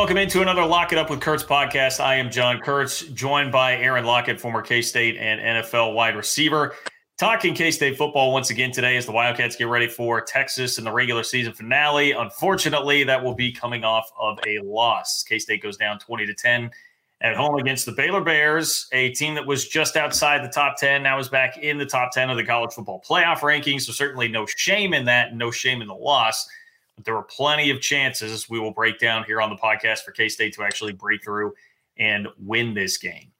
Welcome 0.00 0.16
into 0.16 0.40
another 0.40 0.64
Lock 0.64 0.92
It 0.92 0.98
Up 0.98 1.10
with 1.10 1.20
Kurtz 1.20 1.42
podcast. 1.42 2.00
I 2.00 2.14
am 2.14 2.30
John 2.30 2.58
Kurtz, 2.60 3.02
joined 3.02 3.52
by 3.52 3.76
Aaron 3.76 4.06
Lockett, 4.06 4.40
former 4.40 4.62
K 4.62 4.80
State 4.80 5.18
and 5.18 5.38
NFL 5.38 5.92
wide 5.92 6.16
receiver. 6.16 6.74
Talking 7.18 7.54
K 7.54 7.70
State 7.70 7.98
football 7.98 8.32
once 8.32 8.48
again 8.48 8.70
today 8.70 8.96
as 8.96 9.04
the 9.04 9.12
Wildcats 9.12 9.56
get 9.56 9.68
ready 9.68 9.86
for 9.86 10.22
Texas 10.22 10.78
in 10.78 10.84
the 10.84 10.90
regular 10.90 11.22
season 11.22 11.52
finale. 11.52 12.12
Unfortunately, 12.12 13.04
that 13.04 13.22
will 13.22 13.34
be 13.34 13.52
coming 13.52 13.84
off 13.84 14.10
of 14.18 14.38
a 14.46 14.60
loss. 14.60 15.22
K 15.22 15.38
State 15.38 15.62
goes 15.62 15.76
down 15.76 15.98
20 15.98 16.24
to 16.24 16.32
10 16.32 16.70
at 17.20 17.36
home 17.36 17.56
against 17.56 17.84
the 17.84 17.92
Baylor 17.92 18.22
Bears, 18.22 18.88
a 18.92 19.10
team 19.10 19.34
that 19.34 19.46
was 19.46 19.68
just 19.68 19.98
outside 19.98 20.42
the 20.42 20.48
top 20.48 20.78
10, 20.78 21.02
now 21.02 21.18
is 21.18 21.28
back 21.28 21.58
in 21.58 21.76
the 21.76 21.84
top 21.84 22.10
10 22.12 22.30
of 22.30 22.38
the 22.38 22.44
college 22.44 22.72
football 22.72 23.04
playoff 23.06 23.40
rankings. 23.40 23.82
So, 23.82 23.92
certainly 23.92 24.28
no 24.28 24.46
shame 24.46 24.94
in 24.94 25.04
that, 25.04 25.34
no 25.34 25.50
shame 25.50 25.82
in 25.82 25.88
the 25.88 25.94
loss. 25.94 26.48
There 27.04 27.14
were 27.14 27.22
plenty 27.22 27.70
of 27.70 27.80
chances 27.80 28.48
we 28.48 28.58
will 28.58 28.72
break 28.72 28.98
down 28.98 29.24
here 29.24 29.40
on 29.40 29.50
the 29.50 29.56
podcast 29.56 30.00
for 30.00 30.12
K 30.12 30.28
State 30.28 30.54
to 30.54 30.62
actually 30.62 30.92
break 30.92 31.24
through 31.24 31.54
and 31.96 32.28
win 32.38 32.74
this 32.74 32.96
game. 32.96 33.32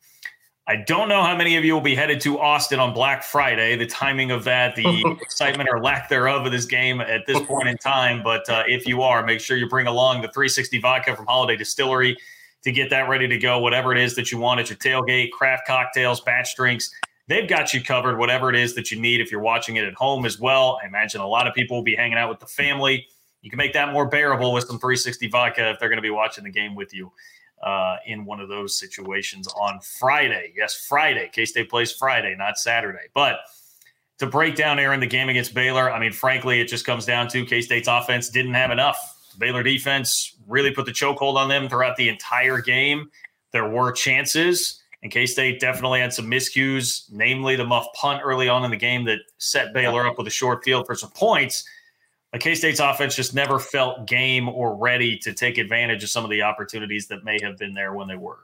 I 0.71 0.77
don't 0.77 1.09
know 1.09 1.23
how 1.25 1.37
many 1.37 1.57
of 1.57 1.65
you 1.65 1.75
will 1.75 1.81
be 1.81 1.97
headed 1.97 2.21
to 2.21 2.39
Austin 2.39 2.79
on 2.79 2.95
Black 2.95 3.25
Friday. 3.25 3.75
The 3.75 3.87
timing 3.87 4.31
of 4.31 4.45
that, 4.45 4.77
the 4.77 5.17
excitement 5.21 5.69
or 5.69 5.83
lack 5.83 6.09
thereof 6.09 6.47
of 6.47 6.53
this 6.53 6.65
game 6.65 7.01
at 7.01 7.27
this 7.27 7.41
point 7.41 7.69
in 7.69 7.77
time. 7.79 8.23
But 8.23 8.49
uh, 8.49 8.63
if 8.69 8.87
you 8.87 9.03
are, 9.03 9.25
make 9.25 9.41
sure 9.41 9.57
you 9.57 9.69
bring 9.69 9.89
along 9.89 10.23
the 10.23 10.29
360 10.29 10.79
vodka 10.81 11.17
from 11.17 11.27
Holiday 11.27 11.57
Distillery 11.57 12.17
to 12.63 12.71
get 12.71 12.89
that 12.91 13.09
ready 13.09 13.27
to 13.27 13.37
go. 13.37 13.59
Whatever 13.59 13.93
it 13.93 13.99
is 13.99 14.15
that 14.15 14.31
you 14.31 14.39
want 14.39 14.61
at 14.61 14.71
your 14.71 14.77
tailgate, 14.77 15.33
craft 15.33 15.67
cocktails, 15.67 16.21
batch 16.21 16.55
drinks, 16.55 16.95
they've 17.27 17.49
got 17.49 17.75
you 17.75 17.83
covered. 17.83 18.17
Whatever 18.17 18.49
it 18.49 18.55
is 18.55 18.75
that 18.77 18.93
you 18.93 19.01
need, 19.01 19.21
if 19.21 19.33
you're 19.33 19.41
watching 19.41 19.75
it 19.75 19.85
at 19.85 19.95
home 19.95 20.25
as 20.25 20.39
well. 20.39 20.79
I 20.81 20.87
imagine 20.87 21.21
a 21.21 21.27
lot 21.27 21.49
of 21.49 21.55
people 21.55 21.79
will 21.79 21.85
be 21.85 21.97
hanging 21.97 22.19
out 22.19 22.29
with 22.29 22.39
the 22.39 22.47
family 22.47 23.09
you 23.43 23.51
can 23.51 23.57
make 23.57 23.73
that 23.73 23.93
more 23.93 24.07
bearable 24.07 24.53
with 24.53 24.65
some 24.65 24.79
360 24.79 25.29
vodka 25.29 25.71
if 25.71 25.79
they're 25.79 25.89
going 25.89 25.99
to 25.99 26.03
be 26.03 26.11
watching 26.11 26.45
the 26.45 26.51
game 26.51 26.75
with 26.75 26.93
you 26.93 27.13
uh, 27.63 27.97
in 28.07 28.25
one 28.25 28.41
of 28.41 28.49
those 28.49 28.79
situations 28.79 29.49
on 29.49 29.81
Friday. 29.81 30.53
Yes, 30.57 30.87
Friday. 30.89 31.31
K 31.33 31.45
State 31.45 31.69
plays 31.71 31.93
Friday, 31.93 32.35
not 32.37 32.59
Saturday. 32.59 33.09
But 33.15 33.41
to 34.19 34.27
break 34.27 34.55
down, 34.55 34.79
Aaron, 34.79 35.01
the 35.01 35.07
game 35.07 35.29
against 35.29 35.55
Baylor, 35.55 35.91
I 35.91 35.99
mean, 35.99 36.13
frankly, 36.13 36.61
it 36.61 36.67
just 36.67 36.85
comes 36.85 37.07
down 37.07 37.29
to 37.29 37.45
K 37.45 37.61
State's 37.61 37.89
offense 37.89 38.29
didn't 38.29 38.55
have 38.55 38.71
enough. 38.71 39.17
Baylor 39.39 39.63
defense 39.63 40.37
really 40.47 40.73
put 40.73 40.87
the 40.87 40.93
chokehold 40.93 41.37
on 41.37 41.49
them 41.49 41.69
throughout 41.69 41.97
the 41.97 42.09
entire 42.09 42.61
game. 42.61 43.11
There 43.53 43.69
were 43.69 43.93
chances, 43.93 44.83
and 45.03 45.11
K 45.11 45.27
State 45.27 45.61
definitely 45.61 46.01
had 46.01 46.13
some 46.13 46.31
miscues, 46.31 47.11
namely 47.11 47.57
the 47.57 47.65
muff 47.65 47.87
punt 47.95 48.21
early 48.25 48.49
on 48.49 48.65
in 48.65 48.71
the 48.71 48.77
game 48.77 49.05
that 49.05 49.21
set 49.39 49.73
Baylor 49.73 50.07
up 50.07 50.19
with 50.19 50.27
a 50.27 50.31
short 50.31 50.65
field 50.65 50.87
for 50.87 50.95
some 50.95 51.11
points. 51.11 51.65
K 52.39 52.55
State's 52.55 52.79
offense 52.79 53.17
just 53.17 53.35
never 53.35 53.59
felt 53.59 54.07
game 54.07 54.49
or 54.49 54.77
ready 54.77 55.19
to 55.19 55.33
take 55.33 55.59
advantage 55.59 56.05
of 56.05 56.11
some 56.11 56.23
of 56.23 56.31
the 56.31 56.43
opportunities 56.43 57.09
that 57.09 57.25
may 57.25 57.39
have 57.43 57.59
been 57.59 57.75
there 57.75 57.93
when 57.93 58.07
they 58.07 58.17
were. 58.17 58.39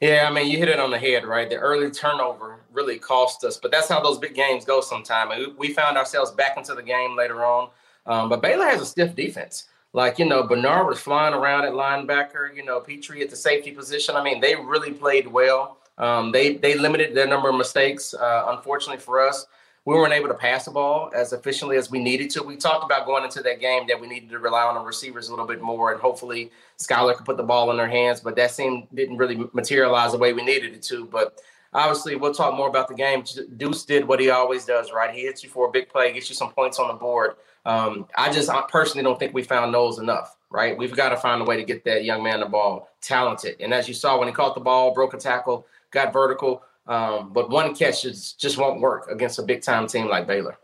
Yeah, 0.00 0.26
I 0.28 0.32
mean, 0.32 0.50
you 0.50 0.56
hit 0.56 0.70
it 0.70 0.80
on 0.80 0.90
the 0.90 0.98
head, 0.98 1.26
right? 1.26 1.50
The 1.50 1.56
early 1.56 1.90
turnover 1.90 2.60
really 2.72 2.98
cost 2.98 3.44
us, 3.44 3.58
but 3.58 3.70
that's 3.70 3.88
how 3.88 4.00
those 4.00 4.18
big 4.18 4.34
games 4.34 4.64
go 4.64 4.80
sometimes. 4.80 5.48
We 5.58 5.74
found 5.74 5.98
ourselves 5.98 6.30
back 6.30 6.56
into 6.56 6.74
the 6.74 6.82
game 6.82 7.14
later 7.14 7.44
on. 7.44 7.68
Um, 8.06 8.30
but 8.30 8.40
Baylor 8.40 8.66
has 8.66 8.80
a 8.80 8.86
stiff 8.86 9.14
defense. 9.14 9.64
Like, 9.92 10.18
you 10.18 10.24
know, 10.24 10.42
Bernard 10.42 10.86
was 10.86 10.98
flying 10.98 11.34
around 11.34 11.64
at 11.64 11.72
linebacker, 11.72 12.54
you 12.54 12.64
know, 12.64 12.80
Pitre 12.80 13.20
at 13.20 13.28
the 13.28 13.36
safety 13.36 13.70
position. 13.70 14.16
I 14.16 14.22
mean, 14.22 14.40
they 14.40 14.54
really 14.54 14.92
played 14.92 15.26
well. 15.26 15.78
Um, 15.98 16.30
they 16.32 16.56
they 16.56 16.74
limited 16.74 17.14
their 17.14 17.26
number 17.26 17.48
of 17.48 17.56
mistakes, 17.56 18.12
uh, 18.12 18.44
unfortunately 18.48 19.00
for 19.00 19.26
us 19.26 19.46
we 19.86 19.94
weren't 19.94 20.12
able 20.12 20.28
to 20.28 20.34
pass 20.34 20.64
the 20.64 20.70
ball 20.72 21.12
as 21.14 21.32
efficiently 21.32 21.76
as 21.76 21.90
we 21.92 22.00
needed 22.00 22.28
to. 22.30 22.42
We 22.42 22.56
talked 22.56 22.84
about 22.84 23.06
going 23.06 23.22
into 23.22 23.40
that 23.42 23.60
game 23.60 23.86
that 23.86 23.98
we 23.98 24.08
needed 24.08 24.28
to 24.30 24.40
rely 24.40 24.64
on 24.64 24.74
the 24.74 24.80
receivers 24.80 25.28
a 25.28 25.30
little 25.30 25.46
bit 25.46 25.62
more, 25.62 25.92
and 25.92 26.00
hopefully 26.00 26.50
Skylar 26.76 27.14
could 27.14 27.24
put 27.24 27.36
the 27.36 27.44
ball 27.44 27.70
in 27.70 27.76
their 27.76 27.88
hands. 27.88 28.20
But 28.20 28.34
that 28.34 28.50
seemed 28.50 28.88
didn't 28.92 29.16
really 29.16 29.48
materialize 29.52 30.10
the 30.10 30.18
way 30.18 30.32
we 30.32 30.42
needed 30.44 30.74
it 30.74 30.82
to. 30.82 31.06
But 31.06 31.40
obviously, 31.72 32.16
we'll 32.16 32.34
talk 32.34 32.56
more 32.56 32.68
about 32.68 32.88
the 32.88 32.94
game. 32.94 33.22
Deuce 33.56 33.84
did 33.84 34.08
what 34.08 34.18
he 34.18 34.28
always 34.28 34.64
does, 34.64 34.90
right? 34.92 35.14
He 35.14 35.22
hits 35.22 35.44
you 35.44 35.48
for 35.48 35.68
a 35.68 35.70
big 35.70 35.88
play, 35.88 36.12
gets 36.12 36.28
you 36.28 36.34
some 36.34 36.50
points 36.50 36.80
on 36.80 36.88
the 36.88 36.94
board. 36.94 37.36
Um, 37.64 38.08
I 38.16 38.32
just 38.32 38.50
I 38.50 38.64
personally 38.68 39.04
don't 39.04 39.20
think 39.20 39.34
we 39.34 39.44
found 39.44 39.72
those 39.72 40.00
enough, 40.00 40.36
right? 40.50 40.76
We've 40.76 40.96
got 40.96 41.10
to 41.10 41.16
find 41.16 41.40
a 41.40 41.44
way 41.44 41.56
to 41.56 41.64
get 41.64 41.84
that 41.84 42.02
young 42.02 42.24
man 42.24 42.40
the 42.40 42.46
ball, 42.46 42.88
talented. 43.00 43.54
And 43.60 43.72
as 43.72 43.86
you 43.86 43.94
saw 43.94 44.18
when 44.18 44.26
he 44.26 44.34
caught 44.34 44.56
the 44.56 44.60
ball, 44.60 44.92
broke 44.92 45.14
a 45.14 45.16
tackle, 45.16 45.64
got 45.92 46.12
vertical 46.12 46.64
um, 46.88 47.32
but 47.32 47.50
one 47.50 47.74
catch 47.74 48.02
just, 48.02 48.40
just 48.40 48.58
won't 48.58 48.80
work 48.80 49.10
against 49.10 49.38
a 49.38 49.42
big 49.42 49.62
time 49.62 49.86
team 49.86 50.08
like 50.08 50.26
Baylor. 50.26 50.56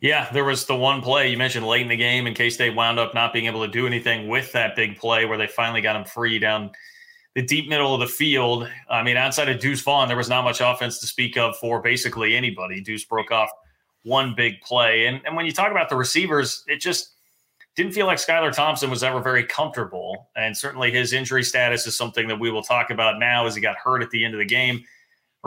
Yeah, 0.00 0.28
there 0.32 0.44
was 0.44 0.66
the 0.66 0.74
one 0.74 1.00
play 1.00 1.30
you 1.30 1.38
mentioned 1.38 1.66
late 1.66 1.82
in 1.82 1.88
the 1.88 1.96
game, 1.96 2.26
in 2.26 2.34
case 2.34 2.56
they 2.56 2.70
wound 2.70 2.98
up 2.98 3.14
not 3.14 3.32
being 3.32 3.46
able 3.46 3.64
to 3.64 3.70
do 3.70 3.86
anything 3.86 4.28
with 4.28 4.50
that 4.52 4.74
big 4.74 4.98
play 4.98 5.26
where 5.26 5.38
they 5.38 5.46
finally 5.46 5.80
got 5.80 5.94
him 5.94 6.04
free 6.04 6.40
down 6.40 6.72
the 7.34 7.42
deep 7.42 7.68
middle 7.68 7.94
of 7.94 8.00
the 8.00 8.06
field. 8.06 8.68
I 8.90 9.02
mean, 9.02 9.16
outside 9.16 9.48
of 9.48 9.60
Deuce 9.60 9.80
Vaughn, 9.80 10.08
there 10.08 10.16
was 10.16 10.28
not 10.28 10.44
much 10.44 10.60
offense 10.60 10.98
to 11.00 11.06
speak 11.06 11.36
of 11.36 11.56
for 11.56 11.80
basically 11.80 12.36
anybody. 12.36 12.80
Deuce 12.80 13.04
broke 13.04 13.30
off 13.30 13.50
one 14.02 14.34
big 14.36 14.60
play. 14.60 15.06
And, 15.06 15.20
and 15.24 15.36
when 15.36 15.46
you 15.46 15.52
talk 15.52 15.70
about 15.70 15.88
the 15.88 15.96
receivers, 15.96 16.64
it 16.66 16.80
just 16.80 17.10
didn't 17.76 17.92
feel 17.92 18.06
like 18.06 18.18
Skylar 18.18 18.52
Thompson 18.52 18.90
was 18.90 19.02
ever 19.02 19.20
very 19.20 19.44
comfortable. 19.44 20.30
And 20.36 20.56
certainly 20.56 20.90
his 20.90 21.12
injury 21.12 21.44
status 21.44 21.86
is 21.86 21.96
something 21.96 22.26
that 22.28 22.38
we 22.40 22.50
will 22.50 22.62
talk 22.62 22.90
about 22.90 23.18
now 23.18 23.46
as 23.46 23.54
he 23.54 23.60
got 23.60 23.76
hurt 23.76 24.02
at 24.02 24.10
the 24.10 24.24
end 24.24 24.34
of 24.34 24.38
the 24.38 24.46
game 24.46 24.84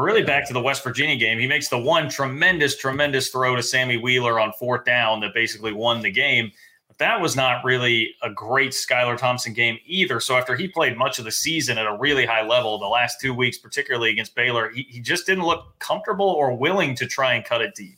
really 0.03 0.23
back 0.23 0.45
to 0.47 0.53
the 0.53 0.61
West 0.61 0.83
Virginia 0.83 1.15
game. 1.15 1.39
He 1.39 1.47
makes 1.47 1.69
the 1.69 1.77
one 1.77 2.09
tremendous, 2.09 2.77
tremendous 2.77 3.29
throw 3.29 3.55
to 3.55 3.63
Sammy 3.63 3.97
Wheeler 3.97 4.39
on 4.39 4.51
fourth 4.53 4.85
down 4.85 5.21
that 5.21 5.33
basically 5.33 5.71
won 5.71 6.01
the 6.01 6.11
game. 6.11 6.51
But 6.87 6.97
that 6.97 7.21
was 7.21 7.35
not 7.35 7.63
really 7.63 8.13
a 8.21 8.29
great 8.29 8.71
Skylar 8.71 9.17
Thompson 9.17 9.53
game 9.53 9.79
either. 9.85 10.19
So 10.19 10.37
after 10.37 10.55
he 10.55 10.67
played 10.67 10.97
much 10.97 11.17
of 11.17 11.25
the 11.25 11.31
season 11.31 11.77
at 11.77 11.85
a 11.85 11.97
really 11.97 12.25
high 12.25 12.45
level, 12.45 12.77
the 12.77 12.85
last 12.85 13.21
two 13.21 13.33
weeks, 13.33 13.57
particularly 13.57 14.09
against 14.09 14.35
Baylor, 14.35 14.69
he, 14.69 14.85
he 14.89 14.99
just 14.99 15.25
didn't 15.25 15.45
look 15.45 15.79
comfortable 15.79 16.29
or 16.29 16.55
willing 16.55 16.95
to 16.95 17.05
try 17.05 17.33
and 17.33 17.45
cut 17.45 17.61
it 17.61 17.73
deep. 17.75 17.97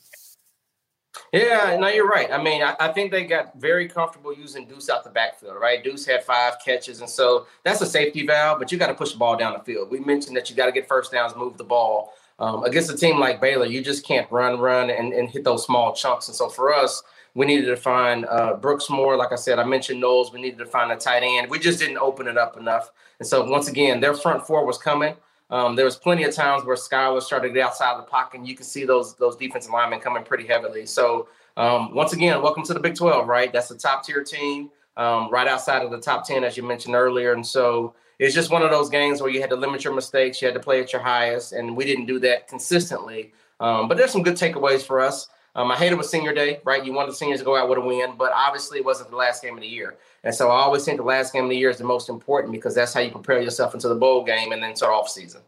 Yeah, 1.34 1.78
no, 1.80 1.90
you're 1.90 2.08
right. 2.08 2.32
I 2.32 2.42
mean, 2.42 2.62
I, 2.62 2.76
I, 2.80 2.88
think 2.94 3.12
they 3.12 3.26
got 3.26 3.60
very 3.60 3.88
comfortable 3.88 4.34
using 4.34 4.66
Deuce 4.66 4.90
out 4.90 5.04
the 5.04 5.10
backfield, 5.10 5.58
right? 5.60 5.84
Deuce 5.84 6.06
had 6.06 6.24
five 6.24 6.56
catches, 6.64 7.02
and 7.02 7.10
so 7.10 7.48
that's 7.64 7.82
a 7.82 7.86
safety 7.86 8.26
valve, 8.26 8.60
but 8.60 8.72
you 8.72 8.78
got 8.78 8.88
to 8.88 8.94
push 8.94 9.12
the 9.12 9.18
ball 9.18 9.36
down 9.36 9.54
the 9.54 9.60
field. 9.60 9.92
We 9.92 10.00
mentioned 10.00 10.38
that 10.38 10.50
you 10.50 10.56
got 10.56 10.68
to 10.68 10.72
get 10.72 10.88
first 10.88 11.12
downs, 11.12 11.36
move 11.36 11.58
the 11.58 11.66
ball. 11.66 12.14
Um, 12.40 12.64
against 12.64 12.92
a 12.92 12.96
team 12.96 13.20
like 13.20 13.42
Baylor, 13.42 13.66
you 13.66 13.82
just 13.82 14.06
can't 14.06 14.32
run, 14.32 14.60
run, 14.60 14.92
and, 14.92 15.12
and 15.12 15.28
hit 15.28 15.44
those 15.44 15.66
small 15.66 15.94
chunks. 15.94 16.28
And 16.28 16.36
so 16.36 16.50
for 16.50 16.72
us, 16.72 17.02
we 17.34 17.46
needed 17.46 17.66
to 17.66 17.76
find 17.76 18.26
uh, 18.26 18.54
Brooks 18.56 18.90
more. 18.90 19.18
Like 19.18 19.32
I 19.32 19.36
said, 19.36 19.60
I 19.60 19.64
mentioned 19.64 20.00
Knowles. 20.00 20.32
We 20.32 20.40
needed 20.40 20.60
to 20.60 20.66
find 20.66 20.92
a 20.92 20.96
tight 20.96 21.24
end. 21.24 21.50
We 21.50 21.60
just 21.60 21.80
didn't 21.80 21.98
open 21.98 22.28
it 22.28 22.38
up 22.38 22.58
enough. 22.58 22.92
And 23.20 23.28
so 23.28 23.44
once 23.44 23.68
again, 23.68 24.00
their 24.00 24.14
front 24.14 24.46
four 24.46 24.66
was 24.66 24.78
coming. 24.78 25.16
Um, 25.50 25.76
there 25.76 25.86
was 25.86 25.96
plenty 25.96 26.24
of 26.24 26.34
times 26.34 26.66
where 26.66 26.76
Skylar 26.76 27.22
started 27.22 27.50
to 27.50 27.54
get 27.54 27.66
outside 27.66 27.92
of 27.92 27.98
the 27.98 28.10
pocket, 28.10 28.40
and 28.40 28.48
you 28.48 28.56
can 28.56 28.66
see 28.66 28.86
those 28.86 29.16
those 29.16 29.36
defensive 29.36 29.72
linemen 29.72 30.00
coming 30.00 30.24
pretty 30.24 30.46
heavily. 30.46 30.86
So 30.86 31.30
um, 31.58 31.96
once 31.96 32.14
again, 32.14 32.42
welcome 32.42 32.64
to 32.64 32.74
the 32.74 32.80
Big 32.80 32.96
12, 32.96 33.28
right? 33.28 33.52
That's 33.52 33.72
a 33.72 33.78
top 33.78 34.06
tier 34.06 34.24
team, 34.24 34.70
um, 34.96 35.32
right 35.32 35.48
outside 35.48 35.82
of 35.82 35.90
the 35.90 36.00
top 36.00 36.28
10, 36.28 36.44
as 36.44 36.56
you 36.56 36.62
mentioned 36.62 36.94
earlier. 36.94 37.34
And 37.34 37.46
so 37.46 37.96
it's 38.20 38.36
just 38.36 38.52
one 38.52 38.62
of 38.62 38.70
those 38.70 38.90
games 38.90 39.22
where 39.22 39.32
you 39.32 39.42
had 39.42 39.50
to 39.50 39.56
limit 39.56 39.84
your 39.84 39.96
mistakes, 39.96 40.40
you 40.40 40.48
had 40.48 40.54
to 40.54 40.60
play 40.60 40.82
at 40.82 40.94
your 40.94 41.02
highest, 41.02 41.54
and 41.54 41.76
we 41.76 41.84
didn't 41.84 42.06
do 42.06 42.20
that 42.20 42.48
consistently. 42.48 43.34
Um, 43.60 43.88
but 43.88 43.98
there's 43.98 44.12
some 44.12 44.22
good 44.22 44.36
takeaways 44.36 44.84
for 44.84 45.00
us. 45.00 45.30
Um, 45.56 45.72
I 45.72 45.76
hate 45.76 45.92
it 45.92 45.98
with 45.98 46.06
senior 46.06 46.34
day, 46.34 46.60
right? 46.64 46.86
You 46.86 46.94
want 46.94 47.10
the 47.10 47.16
seniors 47.16 47.40
to 47.40 47.46
go 47.46 47.56
out 47.56 47.68
with 47.68 47.80
a 47.80 47.82
win, 47.82 48.14
but 48.16 48.32
obviously 48.36 48.78
it 48.78 48.86
wasn't 48.86 49.10
the 49.10 49.16
last 49.16 49.42
game 49.42 49.56
of 49.56 49.62
the 49.62 49.68
year. 49.68 49.98
And 50.28 50.36
so 50.36 50.50
I 50.50 50.60
always 50.60 50.84
think 50.84 50.98
the 50.98 51.06
last 51.06 51.32
game 51.32 51.46
of 51.46 51.50
the 51.50 51.56
year 51.56 51.70
is 51.70 51.78
the 51.78 51.86
most 51.86 52.10
important 52.10 52.52
because 52.52 52.76
that's 52.76 52.94
how 52.94 53.00
you 53.00 53.10
prepare 53.10 53.42
yourself 53.42 53.74
into 53.74 53.88
the 53.88 53.96
bowl 53.96 54.26
game 54.26 54.52
and 54.52 54.62
then 54.62 54.76
start 54.76 54.92
off 54.92 55.08
season. 55.08 55.40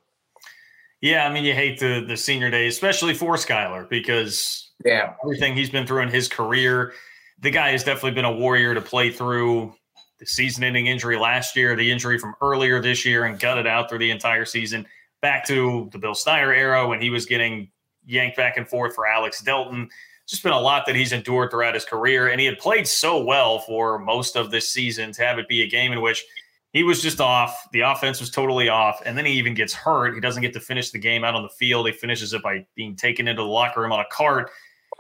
Yeah, 1.01 1.27
I 1.27 1.33
mean, 1.33 1.43
you 1.43 1.53
hate 1.53 1.81
the 1.81 2.05
the 2.07 2.15
senior 2.15 2.49
day, 2.49 2.65
especially 2.67 3.13
for 3.13 3.35
Skylar, 3.35 3.89
because 3.89 4.69
yeah, 4.85 5.15
everything 5.21 5.53
he's 5.53 5.69
been 5.69 5.85
through 5.85 6.03
in 6.03 6.07
his 6.07 6.29
career, 6.29 6.93
the 7.41 7.51
guy 7.51 7.71
has 7.71 7.83
definitely 7.83 8.11
been 8.11 8.23
a 8.23 8.31
warrior 8.31 8.73
to 8.73 8.79
play 8.79 9.11
through 9.11 9.75
the 10.17 10.25
season-ending 10.25 10.87
injury 10.87 11.17
last 11.17 11.57
year, 11.57 11.75
the 11.75 11.91
injury 11.91 12.17
from 12.17 12.33
earlier 12.41 12.81
this 12.81 13.05
year, 13.05 13.25
and 13.25 13.37
gutted 13.37 13.67
out 13.67 13.89
through 13.89 13.99
the 13.99 14.11
entire 14.11 14.45
season. 14.45 14.87
Back 15.21 15.45
to 15.47 15.89
the 15.91 15.99
Bill 15.99 16.15
Snyder 16.15 16.53
era 16.53 16.87
when 16.87 17.01
he 17.01 17.09
was 17.09 17.25
getting 17.25 17.69
yanked 18.05 18.37
back 18.37 18.55
and 18.55 18.65
forth 18.65 18.95
for 18.95 19.05
Alex 19.05 19.41
Delton. 19.41 19.89
Just 20.29 20.43
been 20.43 20.53
a 20.53 20.59
lot 20.59 20.85
that 20.85 20.95
he's 20.95 21.11
endured 21.11 21.49
throughout 21.49 21.73
his 21.73 21.85
career, 21.85 22.27
and 22.27 22.39
he 22.39 22.45
had 22.45 22.59
played 22.59 22.87
so 22.87 23.23
well 23.23 23.59
for 23.59 23.97
most 23.97 24.35
of 24.35 24.51
this 24.51 24.69
season 24.69 25.11
to 25.13 25.23
have 25.23 25.39
it 25.39 25.47
be 25.47 25.63
a 25.63 25.67
game 25.67 25.91
in 25.91 26.01
which 26.01 26.23
he 26.71 26.83
was 26.83 27.01
just 27.01 27.19
off. 27.19 27.67
The 27.73 27.81
offense 27.81 28.19
was 28.19 28.29
totally 28.29 28.69
off, 28.69 29.01
and 29.05 29.17
then 29.17 29.25
he 29.25 29.33
even 29.33 29.55
gets 29.55 29.73
hurt. 29.73 30.13
He 30.13 30.21
doesn't 30.21 30.41
get 30.41 30.53
to 30.53 30.59
finish 30.59 30.91
the 30.91 30.99
game 30.99 31.23
out 31.23 31.33
on 31.33 31.41
the 31.41 31.49
field. 31.49 31.87
He 31.87 31.93
finishes 31.93 32.33
it 32.33 32.43
by 32.43 32.65
being 32.75 32.95
taken 32.95 33.27
into 33.27 33.41
the 33.41 33.47
locker 33.47 33.81
room 33.81 33.91
on 33.91 33.99
a 33.99 34.05
cart. 34.11 34.51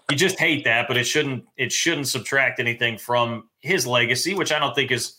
You 0.09 0.17
just 0.17 0.39
hate 0.39 0.63
that, 0.63 0.87
but 0.87 0.97
it 0.97 1.03
shouldn't 1.03 1.45
it 1.57 1.71
shouldn't 1.71 2.07
subtract 2.07 2.59
anything 2.59 2.97
from 2.97 3.49
his 3.59 3.85
legacy, 3.85 4.33
which 4.33 4.51
I 4.51 4.57
don't 4.57 4.73
think 4.73 4.89
is 4.89 5.15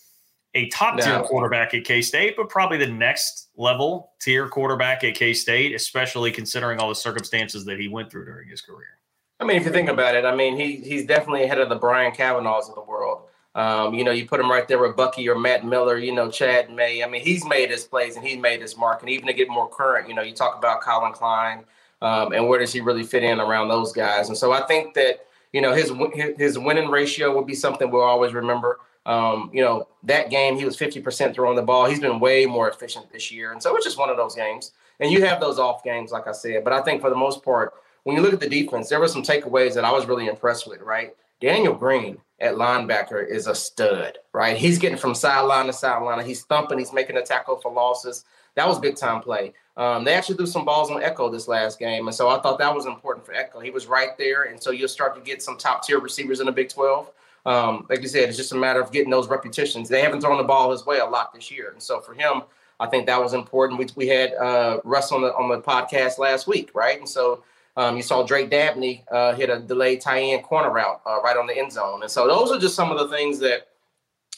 a 0.55 0.69
top 0.71 0.99
tier 0.99 1.19
no. 1.19 1.23
quarterback 1.23 1.73
at 1.75 1.85
K 1.85 2.03
State, 2.03 2.35
but 2.37 2.49
probably 2.49 2.79
the 2.79 2.89
next 2.89 3.51
level 3.56 4.11
tier 4.21 4.49
quarterback 4.49 5.05
at 5.05 5.15
K 5.15 5.33
State, 5.33 5.73
especially 5.73 6.33
considering 6.33 6.81
all 6.81 6.89
the 6.89 6.97
circumstances 6.97 7.65
that 7.67 7.79
he 7.79 7.87
went 7.87 8.11
through 8.11 8.25
during 8.25 8.49
his 8.49 8.61
career. 8.61 8.99
I 9.41 9.45
mean, 9.45 9.57
if 9.57 9.65
you 9.65 9.73
think 9.73 9.89
about 9.89 10.15
it, 10.15 10.25
I 10.25 10.35
mean, 10.35 10.57
he 10.57 10.77
he's 10.77 11.07
definitely 11.07 11.45
ahead 11.45 11.59
of 11.59 11.69
the 11.69 11.77
Brian 11.77 12.13
Cavanaughs 12.13 12.69
of 12.69 12.75
the 12.75 12.83
world. 12.83 13.23
Um, 13.55 13.95
you 13.95 14.05
know, 14.05 14.13
you 14.13 14.27
put 14.27 14.39
him 14.39 14.51
right 14.51 14.69
there 14.69 14.79
with 14.79 14.97
Bucky 14.97 15.29
or 15.29 15.37
Matt 15.37 15.65
Miller, 15.65 15.99
you 15.99 16.13
know, 16.13 16.31
Chad 16.31 16.71
May. 16.71 17.03
I 17.03 17.09
mean, 17.09 17.23
he's 17.23 17.45
made 17.45 17.71
his 17.71 17.85
plays 17.85 18.17
and 18.17 18.25
he's 18.25 18.39
made 18.39 18.61
his 18.61 18.77
mark. 18.77 19.01
And 19.01 19.11
even 19.11 19.27
to 19.27 19.33
get 19.33 19.49
more 19.49 19.69
current, 19.69 20.09
you 20.09 20.15
know, 20.15 20.23
you 20.23 20.33
talk 20.33 20.57
about 20.57 20.83
Collin 20.83 21.13
Klein 21.13 21.65
um, 22.01 22.33
and 22.33 22.49
where 22.49 22.61
does 22.61 22.73
he 22.73 22.81
really 22.81 23.03
fit 23.03 23.25
in 23.25 23.41
around 23.41 23.69
those 23.69 23.93
guys. 23.93 24.29
And 24.29 24.39
so 24.39 24.53
I 24.53 24.63
think 24.67 24.95
that, 24.95 25.27
you 25.53 25.61
know, 25.61 25.73
his 25.73 25.91
his 26.39 26.59
winning 26.59 26.91
ratio 26.91 27.35
will 27.35 27.45
be 27.45 27.55
something 27.55 27.91
we'll 27.91 28.03
always 28.03 28.35
remember. 28.35 28.79
Um, 29.05 29.51
you 29.53 29.63
know, 29.63 29.89
that 30.05 30.31
game 30.31 30.57
he 30.57 30.65
was 30.65 30.77
50% 30.77 31.35
throwing 31.35 31.57
the 31.57 31.63
ball. 31.63 31.87
He's 31.87 31.99
been 31.99 32.21
way 32.21 32.47
more 32.47 32.71
efficient 32.71 33.11
this 33.11 33.33
year. 33.33 33.53
And 33.53 33.61
so 33.61 33.75
it's 33.75 33.85
just 33.85 33.99
one 33.99 34.11
of 34.11 34.17
those 34.17 34.37
games. 34.37 34.73
And 35.01 35.11
you 35.11 35.25
have 35.25 35.41
those 35.41 35.59
off 35.59 35.83
games, 35.83 36.13
like 36.13 36.29
I 36.29 36.33
said. 36.33 36.63
But 36.63 36.75
I 36.75 36.83
think 36.83 37.01
for 37.01 37.11
the 37.11 37.17
most 37.17 37.43
part, 37.43 37.73
when 38.05 38.17
you 38.17 38.23
look 38.23 38.32
at 38.32 38.41
the 38.41 38.49
defense, 38.49 38.88
there 38.88 39.00
were 39.00 39.08
some 39.08 39.23
takeaways 39.23 39.75
that 39.75 39.85
I 39.85 39.93
was 39.93 40.06
really 40.06 40.26
impressed 40.26 40.67
with, 40.67 40.81
right? 40.81 41.14
Daniel 41.41 41.75
Green 41.75 42.19
at 42.41 42.55
linebacker 42.55 43.26
is 43.26 43.47
a 43.47 43.55
stud, 43.55 44.19
right? 44.32 44.56
He's 44.56 44.79
getting 44.79 44.99
from 44.99 45.14
sideline 45.14 45.67
to 45.67 45.73
sideline. 45.73 46.25
He's 46.25 46.44
thumping. 46.44 46.79
He's 46.79 46.93
making 46.93 47.17
a 47.17 47.23
tackle 47.23 47.56
for 47.56 47.73
losses. 47.73 48.25
That 48.56 48.67
was 48.67 48.79
big 48.79 48.97
time 48.97 49.20
play. 49.20 49.52
Um, 49.76 50.05
they 50.05 50.14
actually 50.14 50.37
threw 50.37 50.47
some 50.47 50.64
balls 50.64 50.91
on 50.91 51.00
Ekow 51.00 51.31
this 51.31 51.49
last 51.49 51.79
game, 51.79 52.06
and 52.06 52.14
so 52.14 52.29
I 52.29 52.41
thought 52.41 52.58
that 52.58 52.75
was 52.75 52.87
important 52.87 53.25
for 53.25 53.32
Ekow. 53.32 53.62
He 53.62 53.70
was 53.70 53.87
right 53.87 54.17
there, 54.19 54.44
and 54.44 54.62
so 54.62 54.70
you'll 54.70 54.88
start 54.88 55.14
to 55.14 55.20
get 55.20 55.43
some 55.43 55.56
top 55.56 55.87
tier 55.87 56.00
receivers 56.00 56.41
in 56.41 56.46
the 56.46 56.53
Big 56.53 56.69
12. 56.69 57.11
Um, 57.46 57.87
like 57.88 58.03
you 58.03 58.08
said, 58.08 58.29
it's 58.29 58.37
just 58.37 58.53
a 58.53 58.56
matter 58.56 58.81
of 58.82 58.93
getting 58.93 59.11
those 59.11 59.29
repetitions. 59.29 59.88
They 59.88 60.03
haven't 60.03 60.20
thrown 60.20 60.37
the 60.37 60.44
ball 60.44 60.73
his 60.73 60.85
way 60.85 60.99
a 60.99 61.06
lot 61.06 61.32
this 61.32 61.50
year, 61.50 61.70
and 61.70 61.82
so 61.82 62.00
for 62.00 62.12
him, 62.12 62.43
I 62.81 62.87
think 62.87 63.06
that 63.06 63.20
was 63.20 63.32
important. 63.32 63.79
We, 63.79 63.87
we 63.94 64.08
had 64.08 64.35
uh, 64.35 64.81
Russ 64.85 65.12
on 65.12 65.23
the 65.23 65.35
on 65.35 65.49
the 65.49 65.61
podcast 65.61 66.19
last 66.19 66.46
week, 66.46 66.70
right? 66.75 66.99
And 66.99 67.08
so 67.08 67.44
um, 67.76 67.96
you 67.96 68.02
saw 68.02 68.22
Drake 68.22 68.50
Dabney 68.50 69.05
uh, 69.11 69.34
hit 69.34 69.50
a 69.50 69.61
delayed 69.61 70.00
tie-in 70.00 70.43
corner 70.43 70.70
route 70.70 71.00
uh, 71.06 71.20
right 71.22 71.37
on 71.37 71.46
the 71.46 71.56
end 71.56 71.72
zone, 71.72 72.02
and 72.02 72.11
so 72.11 72.26
those 72.26 72.50
are 72.50 72.58
just 72.58 72.75
some 72.75 72.90
of 72.90 72.99
the 72.99 73.14
things 73.14 73.38
that 73.40 73.69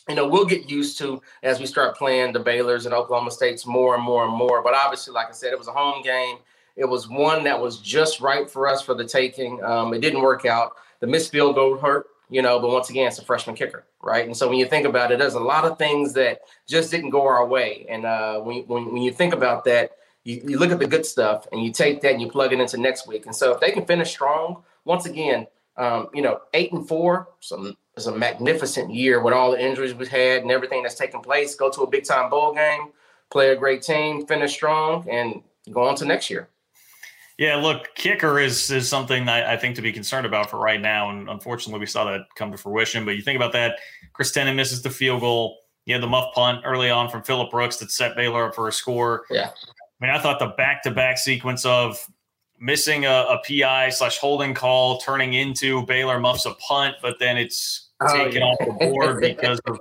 you 0.09 0.15
know 0.15 0.29
we'll 0.29 0.45
get 0.45 0.71
used 0.71 0.99
to 0.99 1.21
as 1.43 1.59
we 1.59 1.67
start 1.67 1.97
playing 1.97 2.33
the 2.33 2.41
Baylor's 2.41 2.87
and 2.87 2.95
Oklahoma 2.95 3.31
States 3.31 3.67
more 3.67 3.95
and 3.95 4.03
more 4.03 4.25
and 4.25 4.33
more. 4.33 4.63
But 4.63 4.75
obviously, 4.75 5.15
like 5.15 5.29
I 5.29 5.33
said, 5.33 5.53
it 5.53 5.59
was 5.59 5.69
a 5.69 5.73
home 5.73 6.03
game. 6.03 6.39
It 6.77 6.85
was 6.85 7.09
one 7.09 7.45
that 7.45 7.61
was 7.61 7.79
just 7.79 8.21
right 8.21 8.49
for 8.49 8.67
us 8.69 8.83
for 8.83 8.95
the 8.95 9.05
taking. 9.05 9.63
Um, 9.63 9.93
it 9.93 10.01
didn't 10.01 10.23
work 10.23 10.47
out. 10.47 10.73
The 11.01 11.07
missed 11.07 11.31
field 11.33 11.55
goal 11.55 11.77
hurt, 11.77 12.07
you 12.31 12.43
know, 12.43 12.59
but 12.61 12.71
once 12.71 12.89
again, 12.89 13.09
it's 13.09 13.19
a 13.19 13.25
freshman 13.25 13.57
kicker, 13.57 13.85
right? 14.03 14.25
And 14.25 14.37
so 14.37 14.49
when 14.49 14.59
you 14.59 14.67
think 14.67 14.87
about 14.87 15.13
it, 15.13 15.19
there's 15.19 15.35
a 15.35 15.41
lot 15.41 15.65
of 15.65 15.77
things 15.77 16.13
that 16.15 16.41
just 16.67 16.91
didn't 16.91 17.11
go 17.11 17.27
our 17.27 17.47
way. 17.47 17.87
And 17.89 18.07
uh, 18.07 18.41
when, 18.41 18.63
when, 18.69 18.93
when 18.93 19.03
you 19.03 19.13
think 19.13 19.35
about 19.35 19.65
that, 19.65 19.93
you, 20.25 20.43
you 20.47 20.59
look 20.59 20.71
at 20.71 20.79
the 20.79 20.87
good 20.87 21.07
stuff 21.07 21.47
and 21.53 21.63
you 21.63 21.73
take 21.73 22.01
that 22.03 22.13
and 22.13 22.21
you 22.21 22.31
plug 22.31 22.53
it 22.53 22.61
into 22.61 22.77
next 22.77 23.07
week. 23.07 23.27
And 23.27 23.35
so 23.35 23.53
if 23.53 23.61
they 23.61 23.71
can 23.71 23.85
finish 23.85 24.11
strong, 24.11 24.63
once 24.85 25.07
again, 25.07 25.47
um, 25.77 26.09
you 26.13 26.23
know, 26.23 26.41
eight 26.55 26.73
and 26.73 26.87
four, 26.87 27.29
some 27.41 27.77
is 27.97 28.07
a 28.07 28.17
magnificent 28.17 28.93
year 28.93 29.23
with 29.23 29.35
all 29.35 29.51
the 29.51 29.63
injuries 29.63 29.95
we've 29.95 30.09
had 30.09 30.43
and 30.43 30.51
everything 30.51 30.83
that's 30.83 30.95
taken 30.95 31.21
place. 31.21 31.55
Go 31.55 31.71
to 31.71 31.83
a 31.83 31.87
big 31.87 32.05
time 32.05 32.31
bowl 32.31 32.55
game, 32.55 32.91
play 33.31 33.51
a 33.51 33.57
great 33.57 33.83
team, 33.83 34.27
finish 34.27 34.53
strong, 34.53 35.07
and 35.11 35.43
go 35.71 35.87
on 35.87 35.95
to 35.97 36.05
next 36.05 36.31
year. 36.31 36.49
Yeah, 37.39 37.57
look, 37.57 37.95
kicker 37.95 38.39
is 38.39 38.71
is 38.71 38.89
something 38.89 39.29
I, 39.29 39.55
I, 39.55 39.57
think 39.57 39.75
to 39.77 39.83
be 39.83 39.93
concerned 39.93 40.27
about 40.27 40.51
for 40.51 40.59
right 40.59 40.81
now, 40.81 41.11
and 41.11 41.29
unfortunately, 41.29 41.81
we 41.81 41.87
saw 41.87 42.05
that 42.05 42.27
come 42.37 42.53
to 42.53 42.59
fruition. 42.59 43.05
But 43.05 43.17
you 43.17 43.23
think 43.23 43.37
about 43.37 43.53
that, 43.53 43.79
Chris 44.13 44.31
Tennant 44.33 44.57
misses 44.57 44.83
the 44.83 44.91
field 44.91 45.23
goal. 45.23 45.59
You 45.87 45.95
had 45.95 46.03
the 46.03 46.09
muff 46.09 46.33
punt 46.35 46.61
early 46.65 46.91
on 46.91 47.09
from 47.09 47.23
Phillip 47.23 47.51
Brooks 47.51 47.79
that 47.79 47.91
set 47.91 48.15
Baylor 48.17 48.49
up 48.49 48.55
for 48.55 48.69
a 48.69 48.73
score. 48.73 49.25
Yeah, 49.31 49.51
I 50.03 50.07
mean, 50.07 50.15
I 50.17 50.19
thought 50.19 50.41
the 50.41 50.49
back 50.49 50.83
to 50.83 50.91
back 50.91 51.17
sequence 51.17 51.65
of 51.65 52.05
missing 52.59 53.05
a, 53.05 53.27
a 53.29 53.41
PI 53.47 53.91
slash 53.91 54.19
holding 54.19 54.53
call 54.53 54.99
turning 54.99 55.35
into 55.35 55.87
Baylor 55.87 56.19
muffs 56.19 56.45
a 56.45 56.55
punt, 56.55 56.97
but 57.01 57.21
then 57.21 57.37
it's 57.37 57.91
oh, 58.01 58.25
taken 58.25 58.41
yeah. 58.41 58.47
off 58.49 58.59
the 58.59 58.87
board 58.87 59.21
because 59.21 59.61
of 59.61 59.79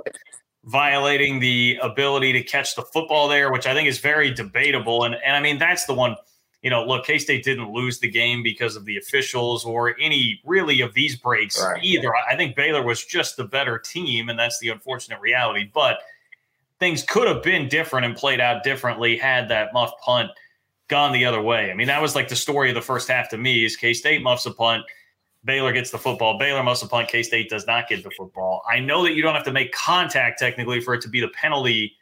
violating 0.65 1.39
the 1.39 1.79
ability 1.81 2.33
to 2.33 2.43
catch 2.43 2.75
the 2.75 2.83
football 2.83 3.27
there, 3.27 3.51
which 3.51 3.65
I 3.65 3.73
think 3.73 3.89
is 3.89 3.97
very 3.97 4.31
debatable. 4.31 5.05
And 5.05 5.15
and 5.25 5.35
I 5.35 5.39
mean 5.39 5.57
that's 5.57 5.85
the 5.85 5.95
one. 5.95 6.15
You 6.61 6.69
know, 6.69 6.85
look, 6.85 7.03
K 7.03 7.17
State 7.17 7.43
didn't 7.43 7.73
lose 7.73 7.97
the 7.97 8.07
game 8.07 8.43
because 8.43 8.75
of 8.75 8.85
the 8.85 8.97
officials 8.97 9.65
or 9.65 9.95
any 9.99 10.39
really 10.45 10.81
of 10.81 10.93
these 10.93 11.15
breaks 11.15 11.59
right. 11.59 11.83
either. 11.83 12.15
I 12.15 12.35
think 12.35 12.55
Baylor 12.55 12.83
was 12.83 13.03
just 13.03 13.37
the 13.37 13.45
better 13.45 13.79
team, 13.79 14.29
and 14.29 14.37
that's 14.37 14.59
the 14.59 14.69
unfortunate 14.69 15.19
reality. 15.19 15.71
But 15.73 15.97
things 16.81 17.03
could 17.03 17.27
have 17.27 17.43
been 17.43 17.69
different 17.69 18.07
and 18.07 18.15
played 18.15 18.41
out 18.41 18.63
differently 18.63 19.15
had 19.15 19.47
that 19.47 19.71
muff 19.71 19.91
punt 20.03 20.31
gone 20.87 21.13
the 21.13 21.23
other 21.23 21.39
way. 21.39 21.69
I 21.69 21.75
mean, 21.75 21.85
that 21.85 22.01
was 22.01 22.15
like 22.15 22.27
the 22.27 22.35
story 22.35 22.69
of 22.69 22.75
the 22.75 22.81
first 22.81 23.07
half 23.07 23.29
to 23.29 23.37
me 23.37 23.63
is 23.63 23.77
K 23.77 23.93
State 23.93 24.23
muffs 24.23 24.47
a 24.47 24.51
punt. 24.51 24.83
Baylor 25.45 25.73
gets 25.73 25.91
the 25.91 25.99
football. 25.99 26.39
Baylor 26.39 26.63
muffs 26.63 26.81
a 26.81 26.87
punt. 26.87 27.07
K 27.07 27.21
State 27.21 27.49
does 27.49 27.67
not 27.67 27.87
get 27.87 28.03
the 28.03 28.09
football. 28.09 28.63
I 28.67 28.79
know 28.79 29.03
that 29.03 29.13
you 29.13 29.21
don't 29.21 29.35
have 29.35 29.45
to 29.45 29.53
make 29.53 29.71
contact 29.73 30.39
technically 30.39 30.81
for 30.81 30.95
it 30.95 31.01
to 31.01 31.07
be 31.07 31.21
the 31.21 31.29
penalty 31.29 31.93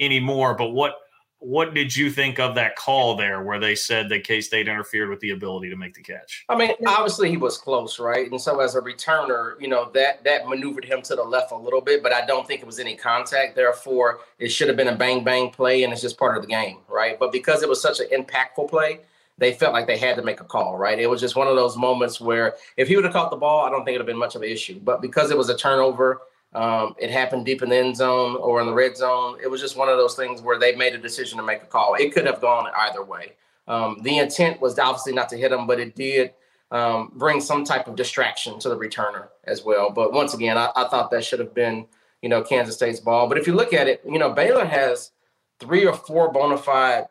anymore, 0.00 0.54
but 0.54 0.70
what 0.70 0.94
what 1.42 1.74
did 1.74 1.94
you 1.94 2.08
think 2.08 2.38
of 2.38 2.54
that 2.54 2.76
call 2.76 3.16
there 3.16 3.42
where 3.42 3.58
they 3.58 3.74
said 3.74 4.08
that 4.08 4.22
K 4.22 4.40
State 4.40 4.68
interfered 4.68 5.10
with 5.10 5.18
the 5.20 5.30
ability 5.30 5.70
to 5.70 5.76
make 5.76 5.92
the 5.94 6.00
catch? 6.00 6.44
I 6.48 6.56
mean, 6.56 6.70
obviously 6.86 7.30
he 7.30 7.36
was 7.36 7.58
close, 7.58 7.98
right? 7.98 8.30
And 8.30 8.40
so 8.40 8.60
as 8.60 8.76
a 8.76 8.80
returner, 8.80 9.60
you 9.60 9.66
know, 9.66 9.90
that 9.92 10.22
that 10.24 10.48
maneuvered 10.48 10.84
him 10.84 11.02
to 11.02 11.16
the 11.16 11.22
left 11.22 11.50
a 11.50 11.56
little 11.56 11.80
bit, 11.80 12.02
but 12.02 12.12
I 12.12 12.24
don't 12.24 12.46
think 12.46 12.60
it 12.60 12.66
was 12.66 12.78
any 12.78 12.94
contact. 12.94 13.56
Therefore, 13.56 14.20
it 14.38 14.48
should 14.48 14.68
have 14.68 14.76
been 14.76 14.88
a 14.88 14.96
bang 14.96 15.24
bang 15.24 15.50
play 15.50 15.82
and 15.82 15.92
it's 15.92 16.02
just 16.02 16.16
part 16.16 16.36
of 16.36 16.42
the 16.42 16.48
game, 16.48 16.78
right? 16.88 17.18
But 17.18 17.32
because 17.32 17.62
it 17.62 17.68
was 17.68 17.82
such 17.82 17.98
an 17.98 18.06
impactful 18.12 18.70
play, 18.70 19.00
they 19.38 19.52
felt 19.52 19.72
like 19.72 19.88
they 19.88 19.98
had 19.98 20.14
to 20.16 20.22
make 20.22 20.40
a 20.40 20.44
call, 20.44 20.76
right? 20.76 20.98
It 20.98 21.10
was 21.10 21.20
just 21.20 21.34
one 21.34 21.48
of 21.48 21.56
those 21.56 21.76
moments 21.76 22.20
where 22.20 22.54
if 22.76 22.86
he 22.86 22.94
would 22.94 23.04
have 23.04 23.12
caught 23.12 23.30
the 23.30 23.36
ball, 23.36 23.64
I 23.66 23.70
don't 23.70 23.84
think 23.84 23.96
it 23.96 23.98
would 23.98 24.02
have 24.02 24.06
been 24.06 24.18
much 24.18 24.36
of 24.36 24.42
an 24.42 24.48
issue. 24.48 24.78
But 24.78 25.02
because 25.02 25.32
it 25.32 25.38
was 25.38 25.48
a 25.48 25.56
turnover, 25.56 26.20
um, 26.54 26.94
it 26.98 27.10
happened 27.10 27.46
deep 27.46 27.62
in 27.62 27.70
the 27.70 27.76
end 27.76 27.96
zone 27.96 28.36
or 28.36 28.60
in 28.60 28.66
the 28.66 28.74
red 28.74 28.96
zone. 28.96 29.38
It 29.42 29.48
was 29.48 29.60
just 29.60 29.76
one 29.76 29.88
of 29.88 29.96
those 29.96 30.14
things 30.14 30.42
where 30.42 30.58
they 30.58 30.74
made 30.74 30.94
a 30.94 30.98
decision 30.98 31.38
to 31.38 31.44
make 31.44 31.62
a 31.62 31.66
call. 31.66 31.94
It 31.94 32.12
could 32.12 32.26
have 32.26 32.40
gone 32.40 32.68
either 32.76 33.02
way. 33.02 33.32
Um, 33.68 33.98
the 34.02 34.18
intent 34.18 34.60
was 34.60 34.78
obviously 34.78 35.12
not 35.12 35.28
to 35.30 35.36
hit 35.36 35.52
him, 35.52 35.66
but 35.66 35.80
it 35.80 35.94
did 35.94 36.32
um, 36.70 37.12
bring 37.14 37.40
some 37.40 37.64
type 37.64 37.86
of 37.86 37.96
distraction 37.96 38.58
to 38.58 38.68
the 38.68 38.76
returner 38.76 39.28
as 39.44 39.64
well. 39.64 39.90
But 39.90 40.12
once 40.12 40.34
again, 40.34 40.58
I, 40.58 40.70
I 40.76 40.88
thought 40.88 41.10
that 41.10 41.24
should 41.24 41.38
have 41.38 41.54
been, 41.54 41.86
you 42.20 42.28
know, 42.28 42.42
Kansas 42.42 42.74
State's 42.74 43.00
ball. 43.00 43.28
But 43.28 43.38
if 43.38 43.46
you 43.46 43.54
look 43.54 43.72
at 43.72 43.88
it, 43.88 44.02
you 44.06 44.18
know, 44.18 44.30
Baylor 44.30 44.64
has 44.64 45.12
three 45.58 45.86
or 45.86 45.94
four 45.94 46.32
bona 46.32 46.58
fide 46.58 47.06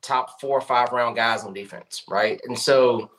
top 0.00 0.40
four 0.40 0.56
or 0.56 0.62
five 0.62 0.92
round 0.92 1.16
guys 1.16 1.44
on 1.44 1.52
defense, 1.52 2.04
right? 2.08 2.40
And 2.44 2.58
so 2.58 3.10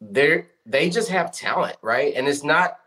they're 0.00 0.46
they 0.66 0.88
just 0.88 1.08
have 1.10 1.32
talent, 1.32 1.76
right? 1.82 2.14
And 2.14 2.26
it's 2.26 2.42
not 2.42 2.78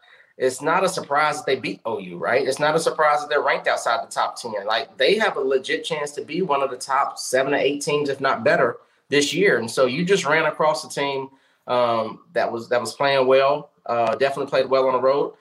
it's 0.44 0.62
not 0.62 0.84
a 0.84 0.90
surprise 0.90 1.38
that 1.38 1.46
they 1.46 1.56
beat 1.56 1.80
OU, 1.88 2.18
right? 2.18 2.46
It's 2.46 2.60
not 2.60 2.76
a 2.76 2.80
surprise 2.80 3.22
that 3.22 3.30
they're 3.30 3.42
ranked 3.42 3.66
outside 3.66 4.06
the 4.06 4.12
top 4.12 4.36
10. 4.36 4.66
Like 4.66 4.98
they 4.98 5.18
have 5.18 5.38
a 5.38 5.40
legit 5.40 5.86
chance 5.86 6.12
to 6.12 6.22
be 6.22 6.42
one 6.42 6.62
of 6.62 6.70
the 6.70 6.76
top 6.76 7.18
seven 7.18 7.54
or 7.54 7.58
eight 7.58 7.82
teams, 7.82 8.10
if 8.10 8.20
not 8.20 8.44
better, 8.44 8.78
this 9.08 9.34
year. 9.34 9.60
And 9.60 9.72
so 9.72 9.86
you 9.86 10.04
just 10.04 10.26
ran 10.26 10.46
across 10.46 10.84
a 10.84 10.90
team 10.90 11.30
um, 11.68 12.26
that 12.34 12.52
was 12.52 12.68
that 12.68 12.82
was 12.82 12.94
playing 12.94 13.26
well, 13.26 13.72
uh, 13.86 14.16
definitely 14.16 14.50
played 14.50 14.70
well 14.70 14.88
on 14.88 14.94
the 14.94 15.00
road. 15.00 15.34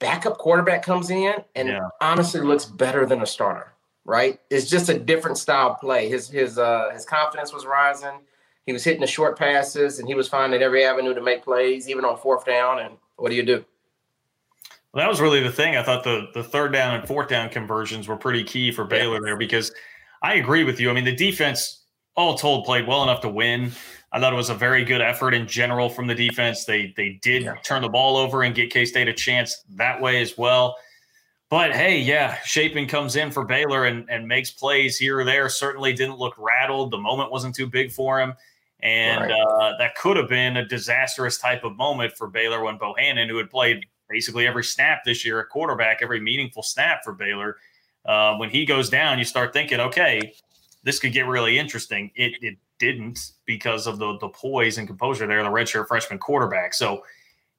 Backup 0.00 0.36
quarterback 0.38 0.82
comes 0.84 1.10
in 1.10 1.34
and 1.54 1.68
yeah. 1.68 1.88
honestly 2.00 2.40
looks 2.40 2.64
better 2.64 3.06
than 3.06 3.22
a 3.22 3.26
starter. 3.26 3.72
Right? 4.04 4.40
It's 4.50 4.68
just 4.68 4.88
a 4.88 4.98
different 4.98 5.38
style 5.38 5.76
play. 5.76 6.08
His 6.08 6.28
his 6.28 6.58
uh, 6.58 6.90
his 6.92 7.04
confidence 7.04 7.52
was 7.52 7.66
rising. 7.66 8.18
He 8.66 8.72
was 8.72 8.82
hitting 8.82 9.00
the 9.00 9.06
short 9.06 9.38
passes 9.38 10.00
and 10.00 10.08
he 10.08 10.16
was 10.16 10.28
finding 10.28 10.60
every 10.60 10.84
avenue 10.84 11.14
to 11.14 11.22
make 11.22 11.44
plays, 11.44 11.88
even 11.88 12.04
on 12.04 12.18
fourth 12.18 12.44
down. 12.44 12.80
And 12.80 12.96
what 13.16 13.30
do 13.30 13.36
you 13.36 13.44
do? 13.44 13.64
Well, 14.92 15.04
that 15.04 15.08
was 15.08 15.20
really 15.20 15.40
the 15.40 15.52
thing. 15.52 15.76
I 15.76 15.82
thought 15.82 16.04
the 16.04 16.28
the 16.34 16.42
third 16.42 16.72
down 16.72 16.94
and 16.94 17.06
fourth 17.06 17.28
down 17.28 17.50
conversions 17.50 18.08
were 18.08 18.16
pretty 18.16 18.44
key 18.44 18.72
for 18.72 18.84
Baylor 18.84 19.20
there 19.20 19.36
because 19.36 19.72
I 20.22 20.34
agree 20.34 20.64
with 20.64 20.80
you. 20.80 20.90
I 20.90 20.92
mean, 20.94 21.04
the 21.04 21.14
defense, 21.14 21.84
all 22.16 22.36
told, 22.36 22.64
played 22.64 22.86
well 22.86 23.02
enough 23.02 23.20
to 23.20 23.28
win. 23.28 23.72
I 24.10 24.18
thought 24.18 24.32
it 24.32 24.36
was 24.36 24.48
a 24.48 24.54
very 24.54 24.84
good 24.84 25.02
effort 25.02 25.34
in 25.34 25.46
general 25.46 25.90
from 25.90 26.06
the 26.06 26.14
defense. 26.14 26.64
They 26.64 26.94
they 26.96 27.18
did 27.22 27.42
yeah. 27.42 27.56
turn 27.62 27.82
the 27.82 27.88
ball 27.88 28.16
over 28.16 28.42
and 28.42 28.54
get 28.54 28.70
K 28.70 28.84
State 28.84 29.08
a 29.08 29.12
chance 29.12 29.62
that 29.76 30.00
way 30.00 30.22
as 30.22 30.38
well. 30.38 30.76
But 31.50 31.74
hey, 31.74 31.98
yeah, 31.98 32.36
Shapen 32.44 32.86
comes 32.86 33.16
in 33.16 33.30
for 33.30 33.44
Baylor 33.44 33.86
and, 33.86 34.08
and 34.10 34.28
makes 34.28 34.50
plays 34.50 34.98
here 34.98 35.20
or 35.20 35.24
there. 35.24 35.48
Certainly 35.48 35.94
didn't 35.94 36.18
look 36.18 36.34
rattled. 36.36 36.90
The 36.90 36.98
moment 36.98 37.30
wasn't 37.30 37.54
too 37.54 37.66
big 37.66 37.90
for 37.90 38.20
him. 38.20 38.34
And 38.80 39.22
right. 39.22 39.32
uh, 39.32 39.76
that 39.78 39.94
could 39.96 40.16
have 40.18 40.28
been 40.28 40.58
a 40.58 40.66
disastrous 40.66 41.38
type 41.38 41.64
of 41.64 41.76
moment 41.76 42.12
for 42.12 42.28
Baylor 42.28 42.62
when 42.62 42.76
Bohanon, 42.76 43.28
who 43.28 43.38
had 43.38 43.50
played 43.50 43.86
basically 44.08 44.46
every 44.46 44.64
snap 44.64 45.04
this 45.04 45.24
year 45.24 45.40
at 45.40 45.48
quarterback, 45.48 45.98
every 46.02 46.20
meaningful 46.20 46.62
snap 46.62 47.04
for 47.04 47.12
Baylor. 47.12 47.56
Uh, 48.04 48.36
when 48.36 48.50
he 48.50 48.64
goes 48.64 48.88
down, 48.88 49.18
you 49.18 49.24
start 49.24 49.52
thinking, 49.52 49.80
okay, 49.80 50.32
this 50.82 50.98
could 50.98 51.12
get 51.12 51.26
really 51.26 51.58
interesting. 51.58 52.10
It, 52.14 52.42
it 52.42 52.56
didn't 52.78 53.32
because 53.44 53.86
of 53.86 53.98
the 53.98 54.16
the 54.18 54.28
poise 54.28 54.78
and 54.78 54.86
composure 54.86 55.26
there, 55.26 55.42
the 55.42 55.48
redshirt 55.48 55.88
freshman 55.88 56.18
quarterback. 56.18 56.74
So, 56.74 57.02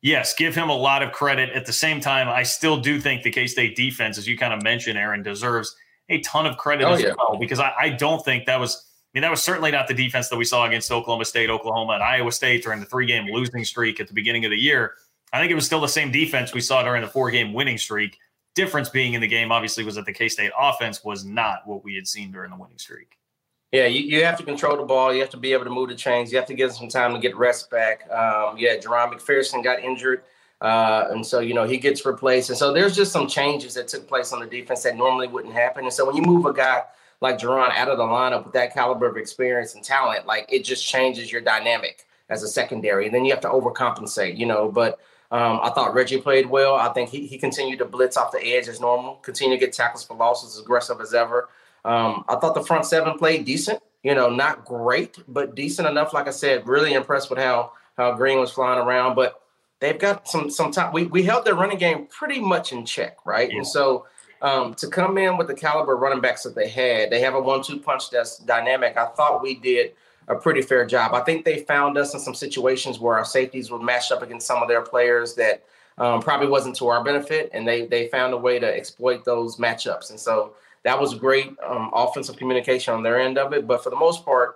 yes, 0.01 0.33
give 0.33 0.55
him 0.55 0.69
a 0.69 0.75
lot 0.75 1.03
of 1.03 1.11
credit. 1.11 1.49
At 1.51 1.65
the 1.65 1.73
same 1.73 1.99
time, 1.99 2.27
I 2.27 2.43
still 2.43 2.79
do 2.79 2.99
think 2.99 3.23
the 3.23 3.31
K 3.31 3.47
State 3.47 3.75
defense, 3.75 4.17
as 4.17 4.27
you 4.27 4.37
kind 4.37 4.53
of 4.53 4.63
mentioned, 4.63 4.97
Aaron, 4.97 5.23
deserves 5.23 5.75
a 6.09 6.19
ton 6.21 6.45
of 6.45 6.57
credit 6.57 6.85
oh, 6.85 6.93
as 6.93 7.01
yeah. 7.01 7.13
well 7.17 7.37
because 7.37 7.59
I, 7.59 7.73
I 7.79 7.89
don't 7.89 8.23
think 8.23 8.45
that 8.45 8.59
was. 8.59 8.85
I 9.13 9.17
mean, 9.17 9.23
that 9.23 9.31
was 9.31 9.41
certainly 9.41 9.71
not 9.71 9.87
the 9.87 9.95
defense 9.95 10.29
that 10.29 10.37
we 10.37 10.45
saw 10.45 10.67
against 10.67 10.91
Oklahoma 10.91 11.25
State, 11.25 11.49
Oklahoma, 11.49 11.93
and 11.93 12.03
Iowa 12.03 12.31
State 12.31 12.63
during 12.63 12.79
the 12.79 12.85
three 12.85 13.07
game 13.07 13.25
losing 13.25 13.65
streak 13.65 13.99
at 13.99 14.07
the 14.07 14.13
beginning 14.13 14.45
of 14.45 14.51
the 14.51 14.57
year. 14.57 14.93
I 15.31 15.39
think 15.39 15.51
it 15.51 15.55
was 15.55 15.65
still 15.65 15.81
the 15.81 15.87
same 15.87 16.11
defense 16.11 16.53
we 16.53 16.61
saw 16.61 16.83
during 16.83 17.01
the 17.01 17.07
four 17.07 17.31
game 17.31 17.53
winning 17.53 17.77
streak. 17.77 18.17
Difference 18.55 18.89
being 18.89 19.13
in 19.13 19.21
the 19.21 19.27
game, 19.27 19.51
obviously, 19.51 19.83
was 19.83 19.95
that 19.95 20.05
the 20.05 20.13
K 20.13 20.27
State 20.27 20.51
offense 20.59 21.03
was 21.03 21.23
not 21.23 21.59
what 21.65 21.83
we 21.83 21.95
had 21.95 22.07
seen 22.07 22.31
during 22.31 22.49
the 22.49 22.57
winning 22.57 22.79
streak. 22.79 23.17
Yeah, 23.71 23.85
you, 23.85 24.01
you 24.01 24.25
have 24.25 24.37
to 24.37 24.43
control 24.43 24.77
the 24.77 24.83
ball. 24.83 25.13
You 25.13 25.21
have 25.21 25.29
to 25.29 25.37
be 25.37 25.53
able 25.53 25.65
to 25.65 25.69
move 25.69 25.89
the 25.89 25.95
chains. 25.95 26.31
You 26.31 26.39
have 26.39 26.47
to 26.47 26.55
give 26.55 26.69
them 26.69 26.77
some 26.77 26.89
time 26.89 27.13
to 27.13 27.19
get 27.19 27.37
rest 27.37 27.69
back. 27.69 28.09
Um, 28.09 28.57
yeah, 28.57 28.77
Jahron 28.77 29.13
McPherson 29.13 29.63
got 29.63 29.79
injured. 29.79 30.23
Uh, 30.59 31.07
and 31.11 31.25
so, 31.25 31.39
you 31.39 31.53
know, 31.53 31.65
he 31.65 31.77
gets 31.77 32.05
replaced. 32.05 32.49
And 32.49 32.57
so 32.57 32.73
there's 32.73 32.95
just 32.95 33.11
some 33.11 33.27
changes 33.27 33.75
that 33.75 33.87
took 33.87 34.07
place 34.07 34.33
on 34.33 34.39
the 34.39 34.47
defense 34.47 34.83
that 34.83 34.97
normally 34.97 35.27
wouldn't 35.27 35.53
happen. 35.53 35.85
And 35.85 35.93
so 35.93 36.05
when 36.05 36.15
you 36.15 36.23
move 36.23 36.45
a 36.47 36.53
guy 36.53 36.81
like 37.21 37.37
Jahron 37.37 37.71
out 37.71 37.89
of 37.89 37.97
the 37.97 38.03
lineup 38.03 38.43
with 38.43 38.53
that 38.53 38.73
caliber 38.73 39.05
of 39.05 39.17
experience 39.17 39.75
and 39.75 39.83
talent, 39.83 40.25
like 40.25 40.51
it 40.51 40.63
just 40.63 40.85
changes 40.85 41.31
your 41.31 41.41
dynamic 41.41 42.07
as 42.29 42.43
a 42.43 42.47
secondary. 42.47 43.05
And 43.05 43.13
then 43.13 43.23
you 43.23 43.31
have 43.31 43.41
to 43.41 43.49
overcompensate, 43.49 44.37
you 44.37 44.47
know. 44.47 44.69
But 44.69 44.99
um, 45.31 45.59
I 45.61 45.69
thought 45.69 45.93
Reggie 45.93 46.19
played 46.19 46.47
well. 46.47 46.75
I 46.75 46.91
think 46.93 47.09
he, 47.09 47.27
he 47.27 47.37
continued 47.37 47.79
to 47.79 47.85
blitz 47.85 48.17
off 48.17 48.31
the 48.31 48.43
edge 48.43 48.67
as 48.67 48.79
normal, 48.79 49.15
continue 49.15 49.57
to 49.57 49.65
get 49.65 49.73
tackles 49.73 50.03
for 50.03 50.15
losses 50.15 50.55
as 50.55 50.61
aggressive 50.61 50.99
as 51.01 51.13
ever. 51.13 51.49
Um, 51.85 52.25
I 52.27 52.35
thought 52.35 52.55
the 52.55 52.63
front 52.63 52.85
seven 52.85 53.17
played 53.17 53.45
decent. 53.45 53.81
You 54.01 54.15
know, 54.15 54.29
not 54.29 54.63
great, 54.63 55.17
but 55.27 55.55
decent 55.55 55.87
enough. 55.87 56.13
Like 56.13 56.27
I 56.27 56.31
said, 56.31 56.65
really 56.67 56.93
impressed 56.93 57.29
with 57.29 57.37
how 57.37 57.73
how 57.97 58.13
Green 58.13 58.39
was 58.39 58.49
flying 58.49 58.79
around. 58.79 59.15
But 59.15 59.41
they've 59.81 59.99
got 59.99 60.27
some 60.27 60.49
some 60.49 60.71
time. 60.71 60.93
We 60.93 61.05
we 61.05 61.23
held 61.23 61.45
their 61.45 61.55
running 61.55 61.77
game 61.77 62.07
pretty 62.07 62.39
much 62.39 62.71
in 62.71 62.85
check, 62.85 63.17
right? 63.25 63.49
Yeah. 63.49 63.57
And 63.57 63.67
so 63.67 64.07
um, 64.41 64.73
to 64.75 64.87
come 64.87 65.17
in 65.17 65.37
with 65.37 65.47
the 65.47 65.53
caliber 65.53 65.97
running 65.97 66.21
backs 66.21 66.43
that 66.43 66.55
they 66.55 66.69
had, 66.69 67.09
they 67.09 67.19
have 67.19 67.35
a 67.35 67.41
one-two 67.41 67.79
punch 67.79 68.09
that's 68.09 68.37
dynamic. 68.37 68.95
I 68.95 69.07
thought 69.07 69.43
we 69.43 69.55
did 69.55 69.93
a 70.29 70.35
pretty 70.35 70.61
fair 70.61 70.85
job. 70.85 71.13
I 71.13 71.21
think 71.21 71.43
they 71.43 71.59
found 71.63 71.97
us 71.97 72.13
in 72.13 72.19
some 72.19 72.35
situations 72.35 72.99
where 72.99 73.17
our 73.17 73.25
safeties 73.25 73.71
were 73.71 73.79
matched 73.79 74.11
up 74.11 74.21
against 74.21 74.47
some 74.47 74.61
of 74.61 74.69
their 74.69 74.81
players 74.81 75.33
that 75.35 75.63
um, 75.97 76.21
probably 76.21 76.47
wasn't 76.47 76.75
to 76.77 76.87
our 76.87 77.03
benefit, 77.03 77.49
and 77.53 77.67
they 77.67 77.85
they 77.87 78.07
found 78.07 78.33
a 78.33 78.37
way 78.37 78.59
to 78.59 78.65
exploit 78.65 79.25
those 79.25 79.57
matchups. 79.57 80.11
And 80.11 80.19
so 80.19 80.53
that 80.83 80.99
was 80.99 81.13
great 81.15 81.55
um, 81.67 81.91
offensive 81.93 82.37
communication 82.37 82.93
on 82.93 83.03
their 83.03 83.19
end 83.19 83.37
of 83.37 83.53
it. 83.53 83.67
But 83.67 83.83
for 83.83 83.89
the 83.89 83.97
most 83.97 84.23
part, 84.23 84.55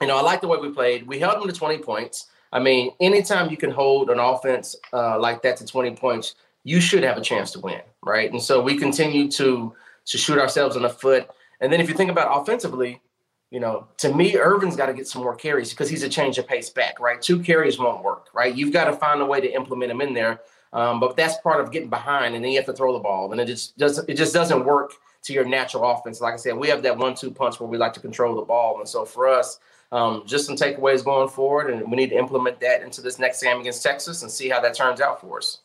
you 0.00 0.06
know, 0.06 0.16
I 0.16 0.22
like 0.22 0.40
the 0.40 0.48
way 0.48 0.58
we 0.58 0.70
played. 0.70 1.06
We 1.06 1.18
held 1.18 1.40
them 1.40 1.48
to 1.48 1.54
20 1.54 1.78
points. 1.78 2.28
I 2.52 2.60
mean, 2.60 2.92
anytime 3.00 3.50
you 3.50 3.58
can 3.58 3.70
hold 3.70 4.08
an 4.08 4.18
offense 4.18 4.74
uh, 4.92 5.18
like 5.18 5.42
that 5.42 5.58
to 5.58 5.66
20 5.66 5.96
points, 5.96 6.34
you 6.64 6.80
should 6.80 7.02
have 7.02 7.18
a 7.18 7.20
chance 7.20 7.50
to 7.52 7.60
win, 7.60 7.82
right? 8.02 8.30
And 8.30 8.42
so 8.42 8.62
we 8.62 8.78
continue 8.78 9.30
to 9.32 9.74
to 10.06 10.16
shoot 10.16 10.38
ourselves 10.38 10.76
in 10.76 10.82
the 10.82 10.88
foot. 10.88 11.28
And 11.60 11.70
then 11.70 11.80
if 11.80 11.88
you 11.88 11.94
think 11.94 12.10
about 12.10 12.40
offensively, 12.40 13.02
you 13.50 13.60
know, 13.60 13.86
to 13.98 14.14
me, 14.14 14.36
Ervin's 14.36 14.76
got 14.76 14.86
to 14.86 14.92
get 14.92 15.08
some 15.08 15.22
more 15.22 15.34
carries 15.34 15.70
because 15.70 15.88
he's 15.88 16.02
a 16.02 16.08
change 16.08 16.36
of 16.38 16.46
pace 16.46 16.68
back, 16.68 17.00
right? 17.00 17.20
Two 17.20 17.40
carries 17.40 17.78
won't 17.78 18.04
work, 18.04 18.26
right? 18.34 18.54
You've 18.54 18.72
got 18.72 18.84
to 18.84 18.92
find 18.92 19.20
a 19.20 19.26
way 19.26 19.40
to 19.40 19.50
implement 19.50 19.90
him 19.90 20.00
in 20.00 20.12
there. 20.12 20.40
Um, 20.72 21.00
but 21.00 21.16
that's 21.16 21.38
part 21.38 21.60
of 21.60 21.72
getting 21.72 21.88
behind, 21.88 22.34
and 22.34 22.44
then 22.44 22.52
you 22.52 22.58
have 22.58 22.66
to 22.66 22.74
throw 22.74 22.92
the 22.92 22.98
ball, 22.98 23.32
and 23.32 23.40
it 23.40 23.46
just 23.46 23.78
doesn't 23.78 24.08
it 24.08 24.14
just 24.14 24.34
doesn't 24.34 24.66
work 24.66 24.92
to 25.22 25.32
your 25.32 25.46
natural 25.46 25.90
offense. 25.90 26.20
Like 26.20 26.34
I 26.34 26.36
said, 26.36 26.56
we 26.56 26.68
have 26.68 26.82
that 26.82 26.96
one-two 26.96 27.30
punch 27.30 27.58
where 27.58 27.68
we 27.68 27.78
like 27.78 27.94
to 27.94 28.00
control 28.00 28.36
the 28.36 28.42
ball, 28.42 28.78
and 28.78 28.86
so 28.86 29.06
for 29.06 29.28
us, 29.28 29.60
um, 29.92 30.24
just 30.26 30.44
some 30.44 30.56
takeaways 30.56 31.02
going 31.02 31.30
forward, 31.30 31.70
and 31.70 31.90
we 31.90 31.96
need 31.96 32.10
to 32.10 32.18
implement 32.18 32.60
that 32.60 32.82
into 32.82 33.00
this 33.00 33.18
next 33.18 33.42
game 33.42 33.60
against 33.60 33.82
Texas 33.82 34.22
and 34.22 34.30
see 34.30 34.50
how 34.50 34.60
that 34.60 34.74
turns 34.74 35.00
out 35.00 35.22
for 35.22 35.38
us. 35.38 35.60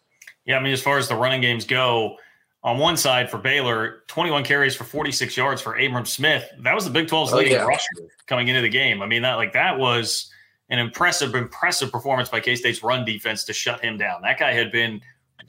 Yeah, 0.45 0.57
I 0.57 0.63
mean, 0.63 0.71
as 0.73 0.81
far 0.81 0.97
as 0.97 1.09
the 1.09 1.15
running 1.15 1.41
games 1.41 1.65
go, 1.65 2.17
on 2.63 2.77
one 2.77 2.95
side 2.95 3.29
for 3.29 3.37
Baylor, 3.37 4.03
21 4.07 4.43
carries 4.43 4.75
for 4.75 4.85
46 4.85 5.35
yards 5.35 5.61
for 5.61 5.75
Abram 5.75 6.05
Smith. 6.05 6.49
That 6.59 6.73
was 6.73 6.85
the 6.85 6.91
Big 6.91 7.07
12's 7.07 7.33
oh, 7.33 7.37
leading 7.37 7.53
yeah. 7.53 7.65
rusher 7.65 8.07
coming 8.25 8.47
into 8.47 8.61
the 8.61 8.69
game. 8.69 9.01
I 9.01 9.05
mean, 9.05 9.21
that 9.23 9.35
like 9.35 9.53
that 9.53 9.77
was 9.77 10.31
an 10.69 10.79
impressive, 10.79 11.35
impressive 11.35 11.91
performance 11.91 12.29
by 12.29 12.39
K 12.39 12.55
State's 12.55 12.81
run 12.81 13.03
defense 13.03 13.43
to 13.45 13.53
shut 13.53 13.81
him 13.81 13.97
down. 13.97 14.21
That 14.21 14.39
guy 14.39 14.53
had 14.53 14.71
been 14.71 15.01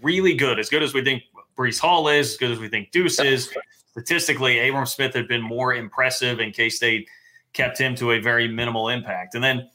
really 0.03 0.35
good, 0.35 0.59
as 0.59 0.69
good 0.69 0.83
as 0.83 0.93
we 0.93 1.05
think 1.05 1.23
Breece 1.57 1.79
Hall 1.79 2.09
is, 2.09 2.33
as 2.33 2.37
good 2.37 2.51
as 2.51 2.59
we 2.59 2.69
think 2.69 2.91
Deuce 2.91 3.21
is 3.21 3.55
statistically, 3.93 4.69
Abram 4.69 4.87
Smith 4.87 5.15
had 5.15 5.29
been 5.29 5.43
more 5.43 5.73
impressive, 5.73 6.41
and 6.41 6.53
K 6.53 6.69
State 6.69 7.09
kept 7.53 7.79
him 7.79 7.95
to 7.95 8.13
a 8.13 8.19
very 8.19 8.49
minimal 8.49 8.89
impact. 8.89 9.37
And 9.37 9.45
then 9.45 9.71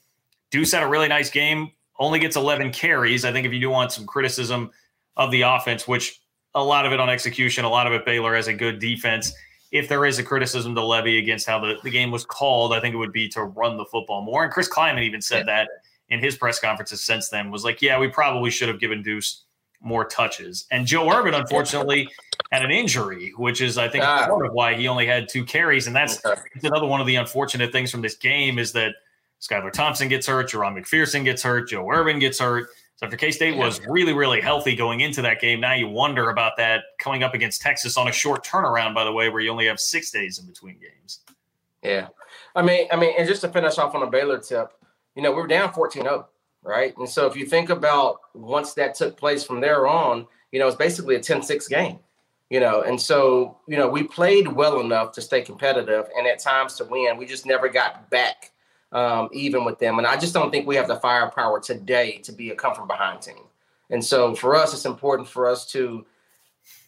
Deuce 0.51 0.73
had 0.73 0.83
a 0.83 0.87
really 0.87 1.07
nice 1.07 1.29
game, 1.29 1.71
only 1.99 2.19
gets 2.19 2.35
11 2.35 2.73
carries. 2.73 3.23
I 3.23 3.31
think 3.31 3.47
if 3.47 3.53
you 3.53 3.61
do 3.61 3.69
want 3.69 3.93
some 3.93 4.05
criticism 4.05 4.71
of 5.15 5.31
the 5.31 5.43
offense, 5.43 5.87
which 5.87 6.21
a 6.55 6.63
lot 6.63 6.85
of 6.85 6.91
it 6.91 6.99
on 6.99 7.09
execution, 7.09 7.65
a 7.65 7.69
lot 7.69 7.87
of 7.87 7.93
it 7.93 8.05
Baylor 8.05 8.35
has 8.35 8.47
a 8.47 8.53
good 8.53 8.79
defense. 8.79 9.33
If 9.71 9.87
there 9.87 10.05
is 10.05 10.17
a 10.17 10.23
criticism 10.23 10.73
to 10.75 10.83
levy 10.83 11.19
against 11.19 11.45
how 11.45 11.59
the, 11.59 11.75
the 11.83 11.91
game 11.91 12.09
was 12.09 12.25
called, 12.25 12.73
I 12.73 12.79
think 12.79 12.95
it 12.95 12.97
would 12.97 13.13
be 13.13 13.27
to 13.29 13.43
run 13.43 13.77
the 13.77 13.85
football 13.85 14.21
more. 14.21 14.43
And 14.43 14.51
Chris 14.51 14.67
Klieman 14.67 15.03
even 15.03 15.21
said 15.21 15.45
yeah. 15.47 15.65
that 15.65 15.69
in 16.09 16.19
his 16.19 16.37
press 16.37 16.59
conferences 16.59 17.03
since 17.03 17.29
then 17.29 17.51
was 17.51 17.63
like, 17.63 17.81
yeah, 17.81 17.99
we 17.99 18.07
probably 18.07 18.49
should 18.49 18.67
have 18.67 18.79
given 18.79 19.03
Deuce 19.03 19.43
more 19.81 20.05
touches. 20.05 20.65
And 20.71 20.85
Joe 20.85 21.09
Ervin, 21.11 21.33
unfortunately, 21.35 22.09
had 22.51 22.63
an 22.63 22.71
injury, 22.71 23.31
which 23.37 23.61
is, 23.61 23.77
I 23.77 23.87
think, 23.87 24.03
ah. 24.03 24.25
part 24.27 24.45
of 24.45 24.53
why 24.53 24.73
he 24.73 24.87
only 24.87 25.05
had 25.05 25.29
two 25.29 25.45
carries. 25.45 25.87
And 25.87 25.95
that's 25.95 26.23
okay. 26.25 26.41
another 26.63 26.87
one 26.87 26.99
of 26.99 27.07
the 27.07 27.15
unfortunate 27.15 27.71
things 27.71 27.91
from 27.91 28.01
this 28.01 28.15
game 28.15 28.59
is 28.59 28.71
that 28.73 28.95
Skylar 29.39 29.71
Thompson 29.71 30.09
gets 30.09 30.27
hurt, 30.27 30.49
Jahron 30.49 30.77
McPherson 30.77 31.23
gets 31.23 31.43
hurt, 31.43 31.69
Joe 31.69 31.89
Ervin 31.89 32.19
gets 32.19 32.39
hurt. 32.39 32.69
So 32.99 33.05
after 33.05 33.15
K 33.15 33.31
State 33.31 33.55
was 33.55 33.79
really, 33.87 34.11
really 34.11 34.41
healthy 34.41 34.75
going 34.75 34.99
into 34.99 35.21
that 35.21 35.39
game, 35.39 35.61
now 35.61 35.73
you 35.73 35.87
wonder 35.87 36.31
about 36.31 36.57
that 36.57 36.83
coming 36.99 37.23
up 37.23 37.33
against 37.33 37.61
Texas 37.61 37.95
on 37.95 38.09
a 38.09 38.11
short 38.11 38.45
turnaround, 38.45 38.93
by 38.93 39.05
the 39.05 39.11
way, 39.13 39.29
where 39.29 39.39
you 39.39 39.51
only 39.51 39.67
have 39.67 39.79
six 39.79 40.11
days 40.11 40.37
in 40.37 40.45
between 40.45 40.77
games. 40.79 41.21
Yeah. 41.81 42.09
I 42.55 42.61
mean, 42.61 42.89
I 42.91 42.97
mean, 42.97 43.13
and 43.17 43.25
just 43.25 43.39
to 43.41 43.47
finish 43.47 43.77
off 43.77 43.95
on 43.95 44.03
a 44.03 44.07
Baylor 44.07 44.37
tip, 44.37 44.73
you 45.15 45.21
know, 45.21 45.31
we 45.31 45.41
are 45.41 45.47
down 45.47 45.71
14-0 45.71 46.25
right? 46.63 46.95
And 46.97 47.07
so 47.07 47.25
if 47.25 47.35
you 47.35 47.45
think 47.45 47.69
about 47.69 48.19
once 48.33 48.73
that 48.73 48.95
took 48.95 49.17
place 49.17 49.43
from 49.43 49.61
there 49.61 49.87
on, 49.87 50.27
you 50.51 50.59
know, 50.59 50.67
it's 50.67 50.75
basically 50.75 51.15
a 51.15 51.19
10-6 51.19 51.69
game, 51.69 51.99
you 52.49 52.59
know, 52.59 52.81
and 52.81 52.99
so, 52.99 53.57
you 53.67 53.77
know, 53.77 53.87
we 53.87 54.03
played 54.03 54.47
well 54.47 54.79
enough 54.79 55.11
to 55.13 55.21
stay 55.21 55.41
competitive 55.41 56.07
and 56.17 56.27
at 56.27 56.39
times 56.39 56.75
to 56.75 56.85
win. 56.85 57.17
We 57.17 57.25
just 57.25 57.45
never 57.45 57.69
got 57.69 58.09
back 58.09 58.51
um, 58.91 59.29
even 59.31 59.65
with 59.65 59.79
them. 59.79 59.97
And 59.97 60.07
I 60.07 60.17
just 60.17 60.33
don't 60.33 60.51
think 60.51 60.67
we 60.67 60.75
have 60.75 60.87
the 60.87 60.99
firepower 60.99 61.59
today 61.59 62.17
to 62.23 62.31
be 62.31 62.49
a 62.49 62.55
come 62.55 62.75
from 62.75 62.87
behind 62.87 63.21
team. 63.21 63.43
And 63.89 64.03
so 64.03 64.35
for 64.35 64.55
us, 64.55 64.73
it's 64.73 64.85
important 64.85 65.27
for 65.27 65.49
us 65.49 65.65
to 65.71 66.05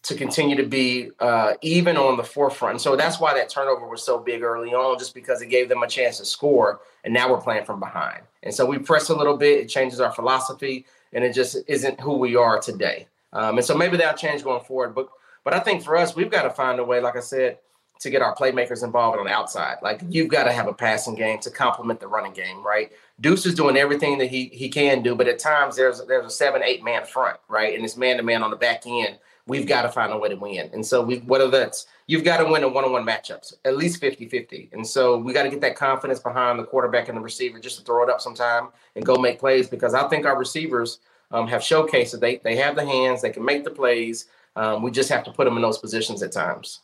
to 0.03 0.15
continue 0.15 0.55
to 0.55 0.65
be 0.65 1.11
uh, 1.19 1.53
even 1.61 1.95
on 1.95 2.17
the 2.17 2.23
forefront. 2.23 2.73
And 2.73 2.81
so 2.81 2.95
that's 2.95 3.19
why 3.19 3.35
that 3.35 3.49
turnover 3.49 3.87
was 3.87 4.03
so 4.03 4.17
big 4.17 4.41
early 4.41 4.73
on, 4.73 4.97
just 4.97 5.13
because 5.13 5.43
it 5.43 5.47
gave 5.47 5.69
them 5.69 5.83
a 5.83 5.87
chance 5.87 6.17
to 6.17 6.25
score. 6.25 6.81
And 7.03 7.13
now 7.13 7.29
we're 7.29 7.41
playing 7.41 7.65
from 7.65 7.79
behind. 7.79 8.23
And 8.41 8.53
so 8.53 8.65
we 8.65 8.79
press 8.79 9.09
a 9.09 9.15
little 9.15 9.37
bit, 9.37 9.59
it 9.59 9.67
changes 9.69 9.99
our 9.99 10.11
philosophy, 10.11 10.85
and 11.13 11.23
it 11.23 11.33
just 11.33 11.57
isn't 11.67 11.99
who 11.99 12.17
we 12.17 12.35
are 12.35 12.59
today. 12.59 13.07
Um, 13.33 13.57
and 13.57 13.65
so 13.65 13.77
maybe 13.77 13.95
that'll 13.97 14.17
change 14.17 14.43
going 14.43 14.63
forward. 14.63 14.95
But 14.95 15.09
but 15.43 15.53
I 15.53 15.59
think 15.59 15.83
for 15.83 15.95
us, 15.97 16.15
we've 16.15 16.31
got 16.31 16.43
to 16.43 16.49
find 16.49 16.79
a 16.79 16.83
way, 16.83 16.99
like 16.99 17.15
I 17.15 17.21
said, 17.21 17.59
to 18.01 18.09
get 18.09 18.21
our 18.21 18.35
playmakers 18.35 18.83
involved 18.83 19.19
on 19.19 19.25
the 19.25 19.31
outside. 19.31 19.77
Like 19.83 20.01
you've 20.09 20.27
got 20.27 20.45
to 20.45 20.51
have 20.51 20.67
a 20.67 20.73
passing 20.73 21.15
game 21.15 21.39
to 21.39 21.51
complement 21.51 21.99
the 21.99 22.07
running 22.07 22.33
game, 22.33 22.65
right? 22.65 22.91
Deuce 23.19 23.45
is 23.45 23.53
doing 23.53 23.77
everything 23.77 24.17
that 24.17 24.27
he 24.27 24.45
he 24.51 24.69
can 24.69 25.03
do, 25.03 25.15
but 25.15 25.27
at 25.27 25.39
times 25.39 25.75
there's 25.75 26.03
there's 26.05 26.25
a 26.25 26.29
seven 26.29 26.63
eight 26.63 26.83
man 26.83 27.05
front, 27.05 27.37
right? 27.47 27.75
And 27.75 27.85
it's 27.85 27.95
man 27.95 28.17
to 28.17 28.23
man 28.23 28.43
on 28.43 28.49
the 28.49 28.57
back 28.57 28.83
end. 28.87 29.19
We've 29.47 29.67
got 29.67 29.83
to 29.83 29.89
find 29.89 30.11
a 30.11 30.17
way 30.17 30.29
to 30.29 30.35
win. 30.35 30.69
And 30.73 30.85
so 30.85 31.03
we 31.03 31.17
whether 31.19 31.47
that's 31.47 31.85
you've 32.07 32.23
got 32.23 32.37
to 32.37 32.45
win 32.45 32.63
in 32.63 32.73
one-on-one 32.73 33.05
matchups, 33.05 33.53
at 33.65 33.77
least 33.77 34.01
50-50. 34.01 34.73
And 34.73 34.85
so 34.85 35.17
we 35.17 35.31
got 35.31 35.43
to 35.43 35.49
get 35.49 35.61
that 35.61 35.75
confidence 35.75 36.19
behind 36.19 36.57
the 36.57 36.63
quarterback 36.63 37.07
and 37.07 37.17
the 37.17 37.21
receiver 37.21 37.59
just 37.59 37.77
to 37.77 37.85
throw 37.85 38.03
it 38.03 38.09
up 38.09 38.19
sometime 38.19 38.69
and 38.95 39.05
go 39.05 39.15
make 39.15 39.39
plays 39.39 39.69
because 39.69 39.93
I 39.93 40.07
think 40.07 40.25
our 40.25 40.37
receivers 40.37 40.99
um, 41.29 41.47
have 41.47 41.61
showcased 41.61 42.11
that 42.11 42.21
they 42.21 42.37
they 42.37 42.55
have 42.55 42.75
the 42.75 42.85
hands, 42.85 43.21
they 43.21 43.29
can 43.29 43.45
make 43.45 43.63
the 43.63 43.71
plays. 43.71 44.25
Um, 44.55 44.81
we 44.81 44.89
just 44.89 45.09
have 45.09 45.23
to 45.25 45.31
put 45.31 45.45
them 45.45 45.55
in 45.55 45.61
those 45.61 45.77
positions 45.77 46.23
at 46.23 46.31
times. 46.31 46.81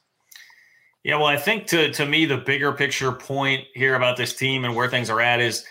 Yeah, 1.04 1.16
well, 1.16 1.27
I 1.27 1.38
think 1.38 1.68
to 1.68 1.92
to 1.94 2.06
me 2.06 2.25
the 2.25 2.38
bigger 2.38 2.74
picture 2.74 3.12
point 3.12 3.66
here 3.74 3.96
about 3.96 4.18
this 4.18 4.34
team 4.34 4.66
and 4.66 4.75
where 4.75 4.89
things 4.89 5.10
are 5.10 5.22
at 5.22 5.39
is 5.39 5.66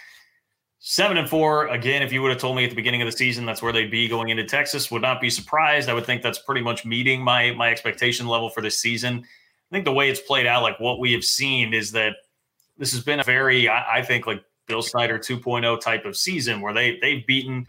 seven 0.78 1.16
and 1.16 1.28
four. 1.28 1.66
Again, 1.68 2.02
if 2.02 2.12
you 2.12 2.22
would 2.22 2.30
have 2.30 2.40
told 2.40 2.56
me 2.56 2.64
at 2.64 2.70
the 2.70 2.76
beginning 2.76 3.02
of 3.02 3.06
the 3.06 3.16
season 3.16 3.44
that's 3.44 3.60
where 3.60 3.72
they'd 3.72 3.90
be 3.90 4.08
going 4.08 4.28
into 4.28 4.44
Texas, 4.44 4.90
would 4.90 5.02
not 5.02 5.20
be 5.20 5.28
surprised. 5.28 5.88
I 5.88 5.94
would 5.94 6.06
think 6.06 6.22
that's 6.22 6.38
pretty 6.38 6.62
much 6.62 6.84
meeting 6.84 7.22
my 7.22 7.52
my 7.52 7.70
expectation 7.70 8.26
level 8.26 8.50
for 8.50 8.60
this 8.60 8.78
season. 8.78 9.24
I 9.70 9.74
think 9.74 9.84
the 9.84 9.92
way 9.92 10.08
it's 10.08 10.20
played 10.20 10.46
out, 10.46 10.62
like 10.62 10.78
what 10.78 11.00
we 11.00 11.12
have 11.12 11.24
seen, 11.24 11.74
is 11.74 11.92
that 11.92 12.14
this 12.78 12.92
has 12.92 13.02
been 13.02 13.20
a 13.20 13.24
very, 13.24 13.68
I, 13.68 13.98
I 13.98 14.02
think, 14.02 14.26
like 14.26 14.44
Bill 14.68 14.82
Snyder 14.82 15.18
2.0 15.18 15.80
type 15.80 16.04
of 16.04 16.16
season 16.16 16.60
where 16.60 16.72
they 16.72 16.98
they've 17.00 17.26
beaten 17.26 17.66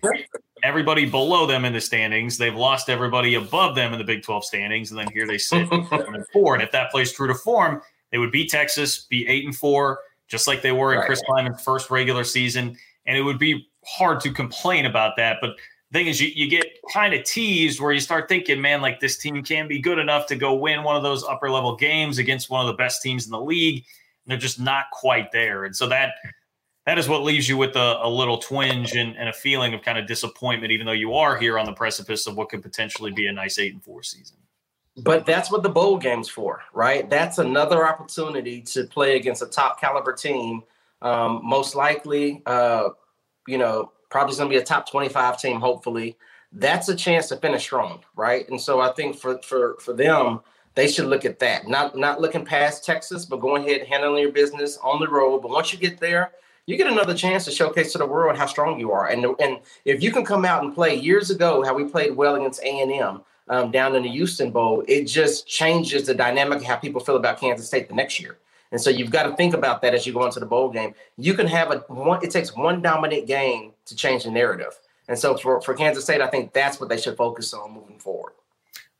everybody 0.63 1.05
below 1.05 1.45
them 1.45 1.65
in 1.65 1.73
the 1.73 1.81
standings. 1.81 2.37
They've 2.37 2.55
lost 2.55 2.89
everybody 2.89 3.35
above 3.35 3.75
them 3.75 3.93
in 3.93 3.99
the 3.99 4.05
Big 4.05 4.23
12 4.23 4.45
standings, 4.45 4.91
and 4.91 4.99
then 4.99 5.11
here 5.11 5.27
they 5.27 5.37
sit 5.37 5.71
and 5.71 6.27
four. 6.33 6.53
And 6.53 6.63
if 6.63 6.71
that 6.71 6.91
plays 6.91 7.11
true 7.11 7.27
to 7.27 7.35
form, 7.35 7.81
they 8.11 8.17
would 8.17 8.31
beat 8.31 8.49
Texas, 8.49 9.05
be 9.05 9.27
eight 9.27 9.45
and 9.45 9.55
four, 9.55 9.99
just 10.27 10.47
like 10.47 10.61
they 10.61 10.71
were 10.71 10.93
in 10.93 10.99
right. 10.99 11.05
Chris 11.05 11.21
Klieman's 11.27 11.61
first 11.63 11.89
regular 11.89 12.23
season. 12.23 12.77
And 13.05 13.17
it 13.17 13.21
would 13.21 13.39
be 13.39 13.67
hard 13.85 14.19
to 14.21 14.31
complain 14.31 14.85
about 14.85 15.15
that. 15.17 15.37
But 15.41 15.55
the 15.91 15.99
thing 15.99 16.07
is, 16.07 16.21
you, 16.21 16.29
you 16.35 16.49
get 16.49 16.67
kind 16.91 17.13
of 17.13 17.23
teased 17.23 17.79
where 17.79 17.93
you 17.93 17.99
start 17.99 18.27
thinking, 18.27 18.59
man, 18.59 18.81
like 18.81 18.99
this 18.99 19.17
team 19.17 19.41
can 19.43 19.67
be 19.67 19.79
good 19.79 19.99
enough 19.99 20.27
to 20.27 20.35
go 20.35 20.53
win 20.53 20.83
one 20.83 20.95
of 20.95 21.03
those 21.03 21.23
upper 21.23 21.49
level 21.49 21.75
games 21.75 22.17
against 22.17 22.49
one 22.49 22.61
of 22.61 22.67
the 22.67 22.77
best 22.77 23.01
teams 23.01 23.25
in 23.25 23.31
the 23.31 23.39
league. 23.39 23.85
And 24.25 24.31
they're 24.31 24.37
just 24.37 24.59
not 24.59 24.85
quite 24.91 25.31
there. 25.31 25.63
And 25.63 25.75
so 25.75 25.87
that 25.87 26.15
that 26.87 26.97
is 26.97 27.09
what 27.09 27.21
leaves 27.21 27.49
you 27.49 27.57
with 27.57 27.75
a, 27.75 27.99
a 28.01 28.09
little 28.09 28.37
twinge 28.37 28.95
and, 28.95 29.15
and, 29.17 29.27
a 29.27 29.33
feeling 29.33 29.73
of 29.73 29.81
kind 29.81 29.97
of 29.97 30.07
disappointment, 30.07 30.71
even 30.71 30.85
though 30.85 30.93
you 30.93 31.15
are 31.15 31.37
here 31.37 31.59
on 31.59 31.65
the 31.65 31.73
precipice 31.73 32.25
of 32.27 32.37
what 32.37 32.47
could 32.47 32.61
potentially 32.61 33.11
be 33.11 33.27
a 33.27 33.33
nice 33.33 33.59
eight 33.59 33.73
and 33.73 33.83
four 33.83 34.01
season. 34.01 34.37
But 35.03 35.25
that's 35.25 35.51
what 35.51 35.63
the 35.63 35.69
bowl 35.69 35.97
game's 35.97 36.29
for, 36.29 36.61
right? 36.73 37.07
That's 37.09 37.39
another 37.39 37.85
opportunity 37.85 38.61
to 38.61 38.85
play 38.85 39.17
against 39.17 39.41
a 39.41 39.47
top 39.47 39.81
caliber 39.81 40.13
team. 40.13 40.63
Um, 41.01 41.41
most 41.43 41.75
likely, 41.75 42.41
uh, 42.45 42.89
you 43.47 43.57
know, 43.57 43.91
probably 44.09 44.37
going 44.37 44.49
to 44.49 44.55
be 44.55 44.61
a 44.61 44.65
top 44.65 44.89
25 44.89 45.41
team, 45.41 45.59
hopefully. 45.59 46.15
That's 46.53 46.87
a 46.87 46.95
chance 46.95 47.27
to 47.27 47.35
finish 47.35 47.63
strong, 47.63 47.99
right? 48.15 48.47
And 48.47 48.59
so 48.59 48.79
I 48.79 48.93
think 48.93 49.17
for 49.17 49.39
for 49.41 49.75
for 49.81 49.93
them, 49.93 50.39
they 50.75 50.87
should 50.87 51.07
look 51.07 51.25
at 51.25 51.39
that. 51.39 51.67
Not 51.67 51.97
not 51.97 52.21
looking 52.21 52.45
past 52.45 52.85
Texas, 52.85 53.25
but 53.25 53.41
going 53.41 53.65
ahead 53.65 53.85
handling 53.85 54.23
your 54.23 54.31
business 54.31 54.77
on 54.81 55.01
the 55.01 55.09
road. 55.09 55.41
But 55.41 55.51
once 55.51 55.73
you 55.73 55.77
get 55.79 55.99
there, 55.99 56.31
you 56.67 56.77
get 56.77 56.87
another 56.87 57.15
chance 57.15 57.45
to 57.45 57.51
showcase 57.51 57.93
to 57.93 57.97
the 57.97 58.05
world 58.05 58.37
how 58.37 58.45
strong 58.45 58.79
you 58.79 58.91
are. 58.91 59.07
And 59.07 59.25
and 59.39 59.59
if 59.85 60.03
you 60.03 60.11
can 60.11 60.23
come 60.23 60.45
out 60.45 60.63
and 60.63 60.75
play 60.75 60.93
years 60.93 61.31
ago, 61.31 61.63
how 61.63 61.73
we 61.73 61.85
played 61.85 62.15
well 62.15 62.35
against 62.35 62.61
A 62.61 62.81
and 62.81 62.91
M 62.91 63.21
um, 63.47 63.71
down 63.71 63.95
in 63.95 64.03
the 64.03 64.09
Houston 64.09 64.51
Bowl, 64.51 64.83
it 64.87 65.05
just 65.05 65.47
changes 65.47 66.05
the 66.05 66.13
dynamic 66.13 66.59
of 66.59 66.65
how 66.65 66.75
people 66.75 67.01
feel 67.01 67.15
about 67.15 67.39
Kansas 67.39 67.65
State 67.65 67.87
the 67.87 67.95
next 67.95 68.19
year. 68.19 68.37
And 68.71 68.81
so 68.81 68.89
you've 68.89 69.11
got 69.11 69.23
to 69.23 69.35
think 69.37 69.53
about 69.53 69.81
that 69.81 69.95
as 69.95 70.05
you 70.05 70.11
go 70.11 70.25
into 70.25 70.41
the 70.41 70.45
bowl 70.45 70.69
game. 70.69 70.93
You 71.15 71.33
can 71.33 71.47
have 71.47 71.71
a 71.71 71.77
one. 71.87 72.21
It 72.21 72.31
takes 72.31 72.53
one 72.55 72.81
dominant 72.81 73.25
game 73.25 73.71
to 73.85 73.95
change 73.95 74.25
the 74.25 74.31
narrative. 74.31 74.77
And 75.07 75.17
so 75.17 75.37
for 75.37 75.61
for 75.61 75.73
Kansas 75.73 76.03
State, 76.03 76.21
I 76.21 76.27
think 76.27 76.51
that's 76.51 76.81
what 76.81 76.89
they 76.89 76.97
should 76.97 77.15
focus 77.15 77.53
on 77.53 77.71
moving 77.71 77.97
forward. 77.97 78.33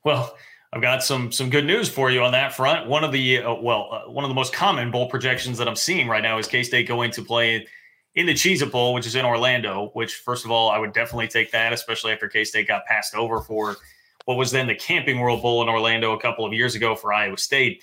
Well, 0.06 0.38
I've 0.78 0.84
got 0.84 1.04
some 1.04 1.32
some 1.32 1.50
good 1.50 1.66
news 1.66 1.90
for 1.90 2.12
you 2.12 2.22
on 2.22 2.32
that 2.34 2.54
front. 2.54 2.88
One 2.88 3.04
of 3.04 3.12
the 3.12 3.42
uh, 3.42 3.56
well, 3.56 3.90
uh, 3.92 4.12
one 4.12 4.24
of 4.24 4.30
the 4.30 4.36
most 4.36 4.54
common 4.54 4.92
bowl 4.92 5.10
projections 5.10 5.58
that 5.58 5.68
I'm 5.68 5.76
seeing 5.76 6.08
right 6.08 6.22
now 6.22 6.38
is 6.38 6.46
K 6.46 6.62
State 6.62 6.88
going 6.88 7.10
to 7.14 7.24
play 7.24 7.66
in 8.14 8.28
the 8.28 8.36
Cheez 8.36 8.72
Bowl, 8.72 8.94
which 8.94 9.08
is 9.08 9.16
in 9.16 9.26
Orlando. 9.26 9.90
Which, 9.94 10.18
first 10.18 10.46
of 10.46 10.52
all, 10.52 10.70
I 10.70 10.78
would 10.78 10.94
definitely 10.94 11.30
take 11.30 11.50
that, 11.50 11.74
especially 11.74 12.12
after 12.12 12.28
K 12.28 12.44
State 12.44 12.68
got 12.68 12.86
passed 12.86 13.16
over 13.16 13.42
for 13.42 13.78
what 14.26 14.38
was 14.38 14.52
then 14.52 14.68
the 14.68 14.76
Camping 14.76 15.20
World 15.20 15.42
Bowl 15.42 15.64
in 15.64 15.68
Orlando 15.68 16.14
a 16.14 16.22
couple 16.22 16.46
of 16.46 16.54
years 16.54 16.76
ago 16.76 16.96
for 16.96 17.12
Iowa 17.12 17.40
State. 17.40 17.82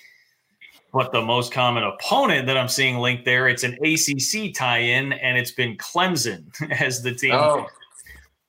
But 0.93 1.11
the 1.11 1.21
most 1.21 1.51
common 1.51 1.83
opponent 1.83 2.47
that 2.47 2.55
I'm 2.55 2.69
seeing 2.69 2.99
linked 2.99 3.25
there, 3.25 3.49
it's 3.49 3.65
an 3.65 3.73
ACC 3.83 4.53
tie-in, 4.53 5.11
and 5.11 5.37
it's 5.37 5.51
been 5.51 5.75
Clemson 5.75 6.45
as 6.79 7.03
the 7.03 7.13
team. 7.13 7.33
Oh 7.33 7.67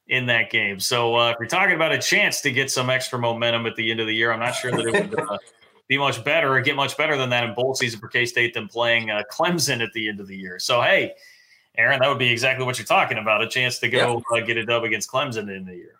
in 0.09 0.27
that 0.27 0.51
game. 0.51 0.79
So 0.79 1.16
uh, 1.16 1.31
if 1.31 1.37
you're 1.38 1.49
talking 1.49 1.75
about 1.75 1.92
a 1.92 1.99
chance 1.99 2.40
to 2.42 2.51
get 2.51 2.71
some 2.71 2.90
extra 2.90 3.19
momentum 3.19 3.66
at 3.66 3.75
the 3.77 3.90
end 3.90 4.01
of 4.01 4.07
the 4.07 4.14
year, 4.14 4.33
I'm 4.33 4.40
not 4.40 4.55
sure 4.55 4.71
that 4.71 4.81
it 4.81 5.11
would 5.11 5.19
uh, 5.19 5.38
be 5.88 5.99
much 5.99 6.23
better 6.25 6.55
or 6.55 6.61
get 6.61 6.77
much 6.77 6.97
better 6.97 7.16
than 7.16 7.31
that 7.31 7.45
in 7.45 7.55
bowl 7.55 7.75
season 7.75 8.01
for 8.01 8.09
K 8.09 8.25
State 8.25 8.55
than 8.55 8.69
playing 8.69 9.11
uh, 9.11 9.23
Clemson 9.31 9.83
at 9.83 9.92
the 9.92 10.09
end 10.09 10.21
of 10.21 10.29
the 10.29 10.37
year. 10.37 10.59
So 10.59 10.81
hey, 10.81 11.14
Aaron, 11.77 12.01
that 12.01 12.09
would 12.09 12.19
be 12.19 12.31
exactly 12.31 12.64
what 12.64 12.79
you're 12.79 12.87
talking 12.87 13.19
about—a 13.19 13.49
chance 13.49 13.79
to 13.81 13.88
go 13.88 14.23
yep. 14.33 14.42
Uh, 14.42 14.47
get 14.47 14.57
a 14.57 14.64
dub 14.64 14.85
against 14.85 15.11
Clemson 15.11 15.55
in 15.55 15.64
the 15.64 15.75
year. 15.75 15.97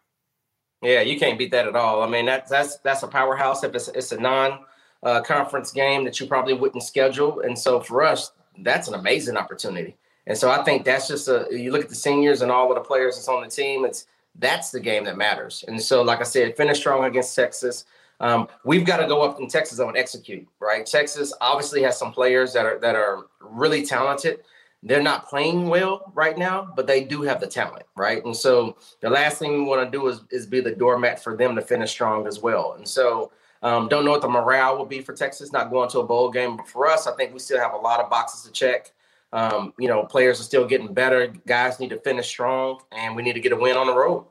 Yeah, 0.83 1.01
you 1.01 1.19
can't 1.19 1.39
beat 1.39 1.51
that 1.53 1.67
at 1.67 1.75
all. 1.75 2.03
I 2.03 2.09
mean, 2.09 2.27
that's 2.27 2.51
that's 2.51 2.79
that's 2.79 3.03
a 3.03 3.09
powerhouse. 3.09 3.65
If 3.65 3.75
it's 3.75 3.89
it's 3.89 4.13
a 4.13 4.21
non 4.21 4.61
uh, 5.03 5.21
conference 5.23 5.73
game 5.73 6.05
that 6.05 6.19
you 6.21 6.27
probably 6.27 6.55
wouldn't 6.55 6.83
schedule, 6.83 7.41
and 7.41 7.59
so 7.59 7.81
for 7.81 8.03
us, 8.03 8.33
that's 8.61 8.89
an 8.89 8.95
amazing 8.95 9.37
opportunity. 9.37 9.97
And 10.27 10.37
so 10.37 10.51
I 10.51 10.63
think 10.65 10.85
that's 10.85 11.09
just 11.09 11.29
a 11.29 11.47
you 11.51 11.71
look 11.71 11.83
at 11.83 11.89
the 11.89 11.95
seniors 11.95 12.43
and 12.43 12.51
all 12.51 12.71
of 12.71 12.75
the 12.75 12.81
players 12.87 13.17
that's 13.17 13.29
on 13.29 13.43
the 13.43 13.49
team, 13.49 13.85
it's 13.85 14.07
that's 14.39 14.71
the 14.71 14.81
game 14.81 15.05
that 15.05 15.17
matters. 15.17 15.65
And 15.67 15.81
so, 15.81 16.03
like 16.03 16.21
I 16.21 16.25
said, 16.25 16.57
finish 16.57 16.79
strong 16.79 17.05
against 17.05 17.35
Texas. 17.35 17.85
Um, 18.19 18.49
we've 18.65 18.85
got 18.85 18.99
to 18.99 19.07
go 19.07 19.23
up 19.23 19.39
in 19.41 19.49
Texas 19.49 19.79
and 19.79 19.97
execute, 19.97 20.47
right? 20.61 20.87
Texas 20.87 21.33
obviously 21.41 21.83
has 21.83 21.99
some 21.99 22.13
players 22.13 22.53
that 22.55 22.65
are 22.65 22.79
that 22.81 22.97
are 22.97 23.27
really 23.41 23.85
talented. 23.85 24.41
They're 24.83 25.03
not 25.03 25.29
playing 25.29 25.69
well 25.69 26.13
right 26.15 26.37
now, 26.39 26.73
but 26.77 26.87
they 26.87 27.03
do 27.03 27.23
have 27.23 27.41
the 27.41 27.47
talent, 27.47 27.85
right? 27.97 28.25
And 28.25 28.37
so 28.37 28.77
the 29.01 29.11
last 29.11 29.39
thing 29.39 29.53
we 29.53 29.65
want 29.65 29.85
to 29.85 29.91
do 29.91 30.07
is, 30.07 30.21
is 30.31 30.47
be 30.47 30.61
the 30.61 30.71
doormat 30.71 31.23
for 31.23 31.37
them 31.37 31.57
to 31.57 31.63
finish 31.63 31.91
strong 31.91 32.27
as 32.27 32.41
well. 32.41 32.75
And 32.75 32.87
so 32.87 33.33
um, 33.63 33.89
don't 33.89 34.05
know 34.05 34.13
what 34.13 34.23
the 34.23 34.29
morale 34.29 34.77
will 34.77 34.85
be 34.85 35.01
for 35.01 35.13
Texas 35.13 35.53
not 35.53 35.71
going 35.71 35.89
to 35.91 36.01
a 36.01 36.07
bowl 36.07 36.31
game, 36.31 36.57
but 36.57 36.69
for 36.69 36.87
us, 36.87 37.07
I 37.07 37.17
think 37.17 37.33
we 37.33 37.41
still 37.41 37.59
have 37.59 37.73
a 37.73 37.79
lot 37.79 38.01
of 38.01 38.11
boxes 38.11 38.43
to 38.43 38.53
check. 38.53 38.93
Um, 39.37 39.75
you 39.79 39.87
know, 39.87 40.03
players 40.03 40.41
are 40.41 40.45
still 40.45 40.67
getting 40.67 40.95
better. 40.95 41.27
Guys 41.47 41.79
need 41.79 41.91
to 41.91 42.01
finish 42.01 42.27
strong, 42.27 42.81
and 42.91 43.15
we 43.15 43.23
need 43.23 43.35
to 43.35 43.41
get 43.41 43.53
a 43.53 43.57
win 43.57 43.77
on 43.77 43.87
the 43.87 43.95
road. 43.95 44.25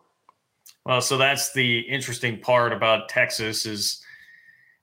Well, 0.84 1.00
so 1.00 1.16
that's 1.16 1.54
the 1.54 1.82
interesting 1.82 2.40
part 2.40 2.74
about 2.74 3.08
Texas 3.08 3.68
is, 3.68 4.02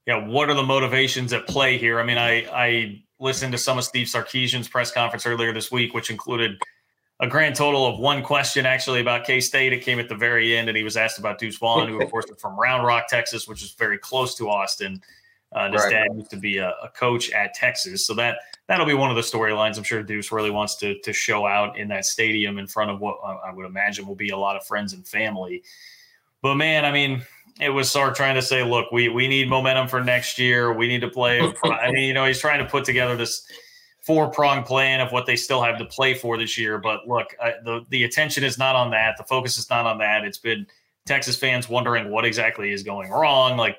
yeah, 0.06 0.24
what 0.24 0.48
are 0.48 0.54
the 0.54 0.62
motivations 0.62 1.32
at 1.32 1.48
play 1.48 1.76
here? 1.76 1.98
I 1.98 2.04
mean, 2.04 2.18
I 2.18 2.46
I 2.52 3.02
listened 3.18 3.50
to 3.50 3.58
some 3.58 3.78
of 3.78 3.84
Steve 3.84 4.06
Sarkisian's 4.06 4.68
press 4.68 4.92
conference 4.92 5.26
earlier 5.26 5.52
this 5.52 5.72
week, 5.72 5.92
which 5.92 6.08
included 6.08 6.56
a 7.18 7.26
grand 7.26 7.56
total 7.56 7.84
of 7.84 7.98
one 7.98 8.22
question 8.22 8.64
actually 8.64 9.00
about 9.00 9.24
K 9.24 9.40
State. 9.40 9.72
It 9.72 9.82
came 9.82 9.98
at 9.98 10.08
the 10.08 10.14
very 10.14 10.56
end, 10.56 10.68
and 10.68 10.76
he 10.76 10.84
was 10.84 10.96
asked 10.96 11.18
about 11.18 11.38
Deuce 11.40 11.58
Vaughn, 11.58 11.88
who 11.88 12.00
of 12.00 12.08
course 12.12 12.26
is 12.30 12.40
from 12.40 12.56
Round 12.56 12.86
Rock, 12.86 13.08
Texas, 13.08 13.48
which 13.48 13.62
is 13.64 13.72
very 13.72 13.98
close 13.98 14.36
to 14.36 14.48
Austin. 14.48 15.02
Uh, 15.54 15.70
his 15.70 15.82
right. 15.82 15.90
dad 15.90 16.06
used 16.16 16.30
to 16.30 16.36
be 16.36 16.58
a, 16.58 16.70
a, 16.82 16.88
coach 16.88 17.30
at 17.32 17.52
Texas, 17.52 18.06
so 18.06 18.14
that 18.14 18.38
that'll 18.68 18.86
be 18.86 18.94
one 18.94 19.10
of 19.10 19.16
the 19.16 19.22
storylines. 19.22 19.76
I'm 19.76 19.84
sure 19.84 20.02
Deuce 20.02 20.32
really 20.32 20.50
wants 20.50 20.76
to 20.76 20.98
to 21.00 21.12
show 21.12 21.46
out 21.46 21.78
in 21.78 21.88
that 21.88 22.06
stadium 22.06 22.58
in 22.58 22.66
front 22.66 22.90
of 22.90 23.00
what 23.00 23.18
I 23.22 23.52
would 23.52 23.66
imagine 23.66 24.06
will 24.06 24.14
be 24.14 24.30
a 24.30 24.36
lot 24.36 24.56
of 24.56 24.64
friends 24.66 24.94
and 24.94 25.06
family. 25.06 25.62
But 26.40 26.54
man, 26.54 26.84
I 26.84 26.92
mean, 26.92 27.22
it 27.60 27.68
was 27.68 27.90
Sark 27.90 28.16
trying 28.16 28.34
to 28.34 28.42
say, 28.42 28.62
look, 28.62 28.90
we 28.92 29.08
we 29.08 29.28
need 29.28 29.48
momentum 29.48 29.88
for 29.88 30.02
next 30.02 30.38
year. 30.38 30.72
We 30.72 30.88
need 30.88 31.00
to 31.02 31.08
play. 31.08 31.40
I 31.64 31.90
mean, 31.92 32.04
you 32.04 32.14
know, 32.14 32.24
he's 32.24 32.40
trying 32.40 32.60
to 32.60 32.66
put 32.66 32.84
together 32.84 33.16
this 33.16 33.46
four 34.00 34.30
prong 34.30 34.64
plan 34.64 35.00
of 35.00 35.12
what 35.12 35.26
they 35.26 35.36
still 35.36 35.62
have 35.62 35.78
to 35.78 35.84
play 35.84 36.14
for 36.14 36.36
this 36.36 36.58
year. 36.58 36.78
But 36.78 37.06
look, 37.06 37.34
I, 37.42 37.54
the 37.64 37.84
the 37.90 38.04
attention 38.04 38.42
is 38.42 38.58
not 38.58 38.74
on 38.74 38.90
that. 38.90 39.16
The 39.18 39.24
focus 39.24 39.58
is 39.58 39.68
not 39.70 39.86
on 39.86 39.98
that. 39.98 40.24
It's 40.24 40.38
been 40.38 40.66
Texas 41.04 41.36
fans 41.36 41.68
wondering 41.68 42.10
what 42.10 42.24
exactly 42.24 42.72
is 42.72 42.82
going 42.82 43.10
wrong. 43.10 43.56
Like 43.56 43.76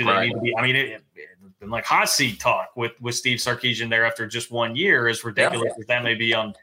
do 0.00 0.06
they 0.06 0.12
right. 0.12 0.28
need 0.28 0.34
to 0.34 0.40
be? 0.40 0.56
I 0.56 0.62
mean, 0.62 0.76
it, 0.76 1.02
it, 1.14 1.28
been 1.60 1.70
like 1.70 1.84
hot 1.84 2.08
seat 2.08 2.40
talk 2.40 2.70
with 2.74 2.92
with 3.00 3.14
Steve 3.14 3.38
Sarkisian 3.38 3.90
there 3.90 4.04
after 4.04 4.26
just 4.26 4.50
one 4.50 4.74
year, 4.74 5.08
as 5.08 5.22
ridiculous 5.22 5.72
yeah. 5.76 5.80
as 5.80 5.86
that 5.86 6.02
may 6.02 6.14
be 6.14 6.34
on 6.34 6.54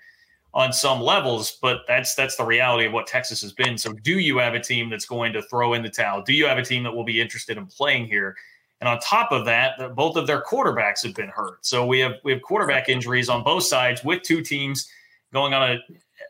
on 0.54 0.74
some 0.74 1.00
levels, 1.00 1.60
but 1.62 1.82
that's 1.88 2.16
that's 2.16 2.36
the 2.36 2.44
reality 2.44 2.86
of 2.88 2.94
what 2.94 3.06
Texas 3.06 3.42
has 3.44 3.54
been. 3.54 3.78
So, 3.78 3.94
do 3.94 4.20
you 4.20 4.40
have 4.40 4.56
a 4.56 4.60
team 4.60 4.90
that's 4.90 5.06
going 5.06 5.34
to 5.34 5.42
throw 5.44 5.76
in 5.76 5.84
the 5.84 5.90
towel? 5.90 6.24
Do 6.24 6.34
you 6.34 6.48
have 6.48 6.58
a 6.58 6.64
team 6.64 6.84
that 6.84 6.94
will 6.94 7.04
be 7.04 7.22
interested 7.22 7.58
in 7.58 7.68
playing 7.68 8.08
here? 8.08 8.36
And 8.82 8.88
on 8.88 9.00
top 9.00 9.32
of 9.32 9.46
that, 9.46 9.96
both 9.96 10.18
of 10.18 10.28
their 10.28 10.42
quarterbacks 10.42 11.04
have 11.04 11.16
been 11.16 11.30
hurt. 11.30 11.66
So 11.66 11.86
we 11.86 12.00
have 12.00 12.14
we 12.24 12.32
have 12.32 12.42
quarterback 12.42 12.90
injuries 12.90 13.30
on 13.30 13.44
both 13.44 13.64
sides 13.64 14.04
with 14.04 14.24
two 14.24 14.42
teams 14.42 14.90
going 15.32 15.54
on 15.54 15.72
a, 15.72 15.78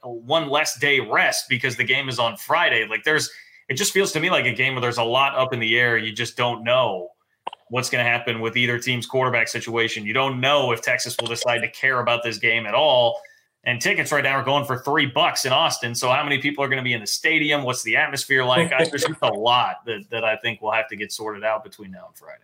a 0.03 0.11
one 0.11 0.49
less 0.49 0.77
day 0.77 0.99
rest 0.99 1.47
because 1.47 1.77
the 1.77 1.83
game 1.83 2.09
is 2.09 2.19
on 2.19 2.35
Friday. 2.35 2.85
Like 2.85 3.03
there's 3.03 3.31
it 3.69 3.75
just 3.75 3.91
feels 3.91 4.11
to 4.13 4.19
me 4.19 4.29
like 4.29 4.45
a 4.45 4.53
game 4.53 4.73
where 4.73 4.81
there's 4.81 4.97
a 4.97 5.03
lot 5.03 5.35
up 5.35 5.53
in 5.53 5.59
the 5.59 5.77
air. 5.77 5.97
You 5.97 6.11
just 6.11 6.37
don't 6.37 6.63
know 6.63 7.09
what's 7.69 7.89
going 7.89 8.03
to 8.03 8.09
happen 8.09 8.39
with 8.39 8.55
either 8.55 8.79
team's 8.79 9.05
quarterback 9.05 9.47
situation. 9.47 10.05
You 10.05 10.13
don't 10.13 10.39
know 10.39 10.71
if 10.71 10.81
Texas 10.81 11.15
will 11.19 11.27
decide 11.27 11.59
to 11.59 11.69
care 11.69 11.99
about 11.99 12.23
this 12.23 12.37
game 12.37 12.65
at 12.65 12.73
all. 12.73 13.19
And 13.65 13.81
tickets 13.81 14.13
right 14.13 14.23
now 14.23 14.37
are 14.37 14.43
going 14.43 14.63
for 14.63 14.77
three 14.79 15.07
bucks 15.07 15.43
in 15.43 15.51
Austin. 15.51 15.93
So 15.93 16.09
how 16.09 16.23
many 16.23 16.37
people 16.37 16.63
are 16.63 16.69
going 16.69 16.77
to 16.77 16.83
be 16.83 16.93
in 16.93 17.01
the 17.01 17.07
stadium? 17.07 17.63
What's 17.63 17.83
the 17.83 17.97
atmosphere 17.97 18.45
like? 18.45 18.69
There's 18.69 19.03
just 19.03 19.21
a 19.21 19.33
lot 19.33 19.85
that, 19.85 20.09
that 20.09 20.23
I 20.23 20.37
think 20.37 20.61
will 20.61 20.71
have 20.71 20.87
to 20.87 20.95
get 20.95 21.11
sorted 21.11 21.43
out 21.43 21.65
between 21.65 21.91
now 21.91 22.05
and 22.07 22.15
Friday. 22.15 22.39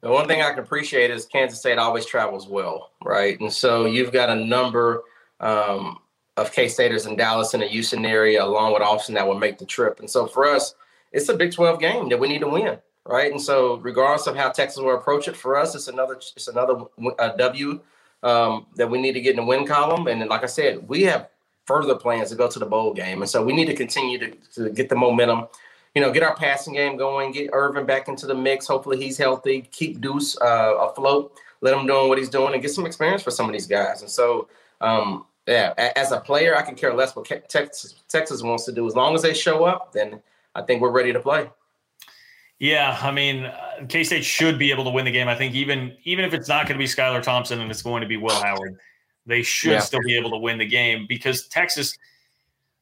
The 0.00 0.10
one 0.10 0.26
thing 0.26 0.40
I 0.40 0.50
can 0.50 0.60
appreciate 0.60 1.10
is 1.10 1.26
Kansas 1.26 1.58
State 1.58 1.78
always 1.78 2.06
travels 2.06 2.48
well, 2.48 2.92
right? 3.04 3.38
And 3.38 3.52
so 3.52 3.84
you've 3.84 4.12
got 4.12 4.30
a 4.30 4.34
number 4.34 5.02
um, 5.40 5.98
of 6.36 6.52
K 6.52 6.68
Staters 6.68 7.06
in 7.06 7.16
Dallas 7.16 7.54
and 7.54 7.62
the 7.62 7.66
Houston 7.66 8.04
area, 8.04 8.44
along 8.44 8.72
with 8.72 8.82
Austin, 8.82 9.14
that 9.14 9.26
will 9.26 9.38
make 9.38 9.58
the 9.58 9.66
trip. 9.66 10.00
And 10.00 10.08
so 10.08 10.26
for 10.26 10.46
us, 10.46 10.74
it's 11.12 11.28
a 11.28 11.36
Big 11.36 11.52
12 11.52 11.78
game 11.78 12.08
that 12.08 12.18
we 12.18 12.28
need 12.28 12.40
to 12.40 12.48
win, 12.48 12.78
right? 13.04 13.30
And 13.30 13.40
so 13.40 13.76
regardless 13.76 14.26
of 14.26 14.36
how 14.36 14.50
Texas 14.50 14.82
will 14.82 14.96
approach 14.96 15.28
it, 15.28 15.36
for 15.36 15.56
us, 15.56 15.74
it's 15.74 15.88
another 15.88 16.14
it's 16.14 16.48
another 16.48 16.84
W 17.18 17.80
um, 18.22 18.66
that 18.76 18.88
we 18.88 19.00
need 19.00 19.12
to 19.12 19.20
get 19.20 19.30
in 19.30 19.36
the 19.36 19.44
win 19.44 19.66
column. 19.66 20.06
And 20.06 20.26
like 20.28 20.42
I 20.42 20.46
said, 20.46 20.88
we 20.88 21.02
have 21.02 21.28
further 21.66 21.94
plans 21.94 22.30
to 22.30 22.36
go 22.36 22.48
to 22.48 22.58
the 22.58 22.66
bowl 22.66 22.94
game, 22.94 23.22
and 23.22 23.30
so 23.30 23.44
we 23.44 23.52
need 23.52 23.66
to 23.66 23.74
continue 23.74 24.18
to, 24.18 24.30
to 24.54 24.70
get 24.70 24.88
the 24.88 24.96
momentum. 24.96 25.46
You 25.94 26.00
know, 26.00 26.10
get 26.10 26.22
our 26.22 26.34
passing 26.34 26.72
game 26.72 26.96
going, 26.96 27.32
get 27.32 27.50
Ervin 27.52 27.84
back 27.84 28.08
into 28.08 28.26
the 28.26 28.34
mix. 28.34 28.66
Hopefully, 28.66 28.96
he's 28.96 29.18
healthy. 29.18 29.68
Keep 29.72 30.00
Deuce 30.00 30.40
uh, 30.40 30.76
afloat. 30.80 31.36
Let 31.60 31.74
him 31.76 31.86
doing 31.86 32.08
what 32.08 32.16
he's 32.16 32.30
doing, 32.30 32.54
and 32.54 32.62
get 32.62 32.70
some 32.70 32.86
experience 32.86 33.22
for 33.22 33.30
some 33.30 33.46
of 33.46 33.52
these 33.52 33.66
guys. 33.66 34.00
And 34.00 34.10
so, 34.10 34.48
um, 34.80 35.26
yeah, 35.46 35.74
as 35.96 36.12
a 36.12 36.20
player, 36.20 36.56
I 36.56 36.62
can 36.62 36.74
care 36.74 36.94
less 36.94 37.16
what 37.16 37.26
Texas 37.48 37.94
Texas 38.08 38.42
wants 38.42 38.64
to 38.66 38.72
do. 38.72 38.86
As 38.86 38.94
long 38.94 39.14
as 39.14 39.22
they 39.22 39.34
show 39.34 39.64
up, 39.64 39.92
then 39.92 40.22
I 40.54 40.62
think 40.62 40.80
we're 40.80 40.92
ready 40.92 41.12
to 41.12 41.20
play. 41.20 41.50
Yeah, 42.60 42.96
I 43.02 43.10
mean, 43.10 43.46
uh, 43.46 43.86
K 43.88 44.04
State 44.04 44.24
should 44.24 44.56
be 44.56 44.70
able 44.70 44.84
to 44.84 44.90
win 44.90 45.04
the 45.04 45.10
game. 45.10 45.26
I 45.26 45.34
think 45.34 45.54
even 45.54 45.96
even 46.04 46.24
if 46.24 46.32
it's 46.32 46.48
not 46.48 46.66
going 46.68 46.78
to 46.78 46.82
be 46.82 46.88
Skylar 46.88 47.22
Thompson 47.22 47.60
and 47.60 47.70
it's 47.70 47.82
going 47.82 48.02
to 48.02 48.06
be 48.06 48.16
Will 48.16 48.30
Howard, 48.42 48.78
they 49.26 49.42
should 49.42 49.72
yeah. 49.72 49.80
still 49.80 50.00
be 50.06 50.16
able 50.16 50.30
to 50.30 50.38
win 50.38 50.58
the 50.58 50.66
game 50.66 51.06
because 51.08 51.48
Texas 51.48 51.98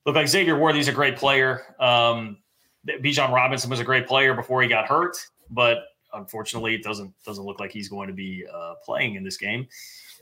look 0.05 0.15
like 0.15 0.29
Xavier 0.29 0.59
Worthy. 0.59 0.79
He's 0.79 0.89
a 0.89 0.93
great 0.93 1.17
player. 1.17 1.75
Um, 1.81 2.39
Bijan 2.87 3.33
Robinson 3.33 3.71
was 3.71 3.81
a 3.81 3.85
great 3.85 4.07
player 4.07 4.35
before 4.35 4.61
he 4.61 4.69
got 4.69 4.87
hurt, 4.87 5.17
but 5.51 5.79
unfortunately, 6.13 6.75
it 6.75 6.83
doesn't 6.83 7.15
doesn't 7.25 7.45
look 7.45 7.59
like 7.59 7.73
he's 7.73 7.89
going 7.89 8.09
to 8.09 8.15
be 8.15 8.45
uh, 8.53 8.75
playing 8.85 9.15
in 9.15 9.25
this 9.25 9.39
game 9.39 9.67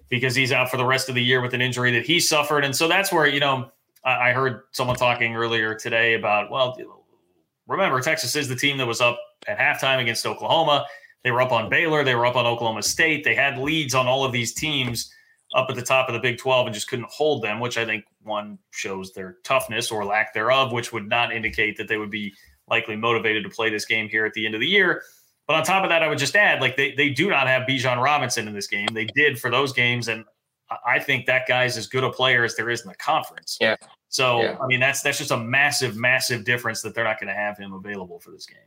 because 0.09 0.35
he's 0.35 0.53
out 0.53 0.71
for 0.71 0.77
the 0.77 0.85
rest 0.85 1.09
of 1.09 1.15
the 1.15 1.23
year 1.23 1.41
with 1.41 1.55
an 1.55 1.61
injury 1.61 1.93
that 1.93 2.07
he 2.07 2.21
suffered. 2.21 2.65
And 2.65 2.75
so 2.75 2.89
that's 2.89 3.13
where 3.13 3.27
you 3.27 3.41
know 3.41 3.71
I, 4.05 4.33
heard 4.33 4.63
someone 4.73 4.97
talking 4.97 5.37
earlier 5.37 5.75
today 5.75 6.15
about 6.15 6.51
well, 6.51 6.77
remember 7.67 8.01
Texas 8.01 8.35
is 8.37 8.49
the 8.49 8.57
team 8.57 8.79
that 8.79 8.87
was 8.87 9.01
up 9.01 9.19
at 9.47 9.59
halftime 9.59 10.01
against 10.01 10.27
Oklahoma. 10.27 10.87
They 11.25 11.31
were 11.31 11.43
up 11.43 11.53
on 11.53 11.69
Baylor. 11.69 12.05
They 12.05 12.15
were 12.15 12.27
up 12.27 12.37
on 12.37 12.47
Oklahoma 12.47 12.83
State. 12.83 13.25
They 13.25 13.35
had 13.35 13.59
leads 13.59 13.95
on 13.95 14.07
all 14.07 14.25
of 14.25 14.33
these 14.33 14.55
teams 14.55 15.13
up 15.55 15.67
at 15.69 15.77
the 15.77 15.83
top 15.83 16.09
of 16.09 16.15
the 16.15 16.21
Big 16.21 16.39
12 16.39 16.67
and 16.67 16.75
just 16.75 16.89
couldn't 16.89 17.09
hold 17.09 17.43
them, 17.43 17.59
which 17.59 17.79
I 17.79 17.85
think 17.85 18.05
one 18.23 18.59
shows 18.71 19.13
their 19.13 19.39
toughness 19.45 19.91
or 19.91 20.05
lack 20.05 20.35
thereof, 20.35 20.73
which 20.73 20.93
would 20.93 21.09
not 21.09 21.33
indicate 21.33 21.77
that 21.79 21.89
they 21.89 21.97
would 21.97 22.11
be 22.11 22.35
likely 22.69 22.97
motivated 22.97 23.45
to 23.45 23.51
play 23.51 23.71
this 23.71 23.87
game 23.87 24.09
here 24.09 24.27
at 24.27 24.35
the 24.35 24.45
end 24.45 24.55
of 24.55 24.61
the 24.61 24.67
year. 24.67 25.03
But 25.49 25.57
on 25.57 25.63
top 25.65 25.83
of 25.83 25.89
that, 25.89 26.03
I 26.03 26.09
would 26.09 26.19
just 26.19 26.37
add, 26.37 26.61
like 26.61 26.77
they, 26.77 26.93
they 26.93 27.09
do 27.09 27.31
not 27.31 27.47
have 27.47 27.67
Bijan 27.67 28.03
Robinson 28.03 28.47
in 28.47 28.55
this 28.55 28.67
game. 28.67 28.87
They 28.93 29.07
did 29.07 29.41
for 29.41 29.51
those 29.51 29.73
games, 29.73 30.09
and 30.09 30.27
I 30.87 30.99
think 30.99 31.25
that 31.25 31.49
guy's 31.49 31.79
as 31.79 31.87
good 31.87 32.05
a 32.05 32.11
player 32.11 32.45
as 32.45 32.55
there 32.55 32.69
is 32.69 32.83
in 32.83 32.89
the 32.89 32.95
conference. 32.97 33.57
Yeah. 33.59 33.77
So 34.11 34.43
yeah. 34.43 34.59
I 34.61 34.67
mean, 34.67 34.79
that's 34.79 35.01
that's 35.01 35.17
just 35.17 35.31
a 35.31 35.39
massive, 35.39 35.97
massive 35.97 36.45
difference 36.45 36.83
that 36.83 36.95
they're 36.95 37.05
not 37.05 37.19
going 37.19 37.29
to 37.29 37.35
have 37.35 37.57
him 37.57 37.73
available 37.73 38.21
for 38.21 38.31
this 38.31 38.45
game. 38.45 38.59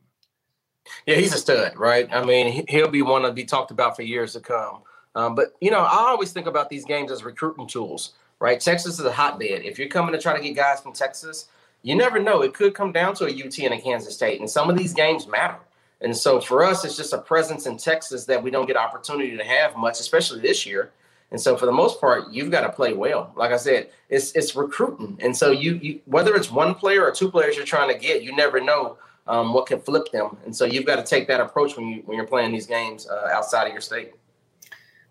Yeah, 1.06 1.16
he's 1.16 1.34
a 1.34 1.38
stud, 1.38 1.78
right? 1.78 2.10
I 2.12 2.26
mean, 2.26 2.66
he'll 2.68 2.90
be 2.90 3.04
one 3.04 3.22
to 3.22 3.32
be 3.32 3.46
talked 3.46 3.70
about 3.70 3.96
for 3.96 4.02
years 4.02 4.34
to 4.34 4.40
come. 4.40 4.82
Um, 5.14 5.36
but 5.36 5.54
you 5.62 5.70
know, 5.70 5.82
I 5.82 6.10
always 6.10 6.32
think 6.32 6.48
about 6.48 6.70
these 6.70 6.84
games 6.84 7.12
as 7.12 7.24
recruiting 7.24 7.68
tools, 7.68 8.14
right? 8.40 8.60
Texas 8.60 8.98
is 8.98 9.06
a 9.06 9.12
hotbed. 9.12 9.62
If 9.64 9.78
you're 9.78 9.88
coming 9.88 10.14
to 10.14 10.20
try 10.20 10.36
to 10.36 10.42
get 10.42 10.56
guys 10.56 10.82
from 10.82 10.94
Texas, 10.94 11.46
you 11.84 11.96
never 11.96 12.18
know. 12.18 12.42
It 12.42 12.56
could 12.56 12.74
come 12.74 12.92
down 12.92 13.14
to 13.16 13.26
a 13.26 13.30
UT 13.30 13.60
and 13.60 13.76
a 13.76 13.80
Kansas 13.80 14.16
State, 14.16 14.40
and 14.40 14.50
some 14.50 14.68
of 14.68 14.78
these 14.78 14.94
games 14.94 15.28
matter. 15.28 15.60
And 16.02 16.16
so 16.16 16.42
for 16.42 16.64
us, 16.64 16.84
it's 16.84 16.98
just 16.98 17.14
a 17.14 17.20
presence 17.20 17.68
in 17.68 17.78
Texas 17.78 18.26
that 18.26 18.42
we 18.42 18.50
don't 18.50 18.66
get 18.66 18.76
opportunity 18.76 19.38
to 19.38 19.44
have 19.44 19.76
much, 19.78 20.00
especially 20.00 20.42
this 20.42 20.66
year. 20.66 20.92
And 21.30 21.40
so 21.40 21.56
for 21.56 21.66
the 21.66 21.72
most 21.72 22.02
part, 22.02 22.32
you've 22.32 22.52
got 22.52 22.62
to 22.62 22.70
play 22.70 22.94
well. 22.94 23.32
Like 23.38 23.52
I 23.52 23.58
said, 23.58 23.90
it's 24.10 24.34
it's 24.34 24.56
recruiting. 24.56 25.18
And 25.22 25.36
so 25.36 25.52
you, 25.52 25.76
you 25.76 26.02
whether 26.06 26.36
it's 26.36 26.52
one 26.52 26.76
player 26.76 27.04
or 27.04 27.12
two 27.12 27.32
players 27.32 27.56
you're 27.56 27.66
trying 27.66 27.92
to 27.92 27.98
get, 27.98 28.22
you 28.24 28.36
never 28.36 28.60
know 28.60 28.98
um, 29.28 29.54
what 29.54 29.68
can 29.68 29.80
flip 29.80 30.12
them. 30.12 30.38
And 30.46 30.54
so 30.54 30.66
you've 30.66 30.86
got 30.86 30.98
to 30.98 31.04
take 31.04 31.28
that 31.28 31.40
approach 31.40 31.78
when 31.78 31.88
you 31.88 32.04
when 32.06 32.18
you're 32.18 32.28
playing 32.28 32.52
these 32.52 32.68
games 32.68 33.08
uh, 33.08 33.30
outside 33.32 33.66
of 33.68 33.72
your 33.72 33.82
state. 33.82 34.12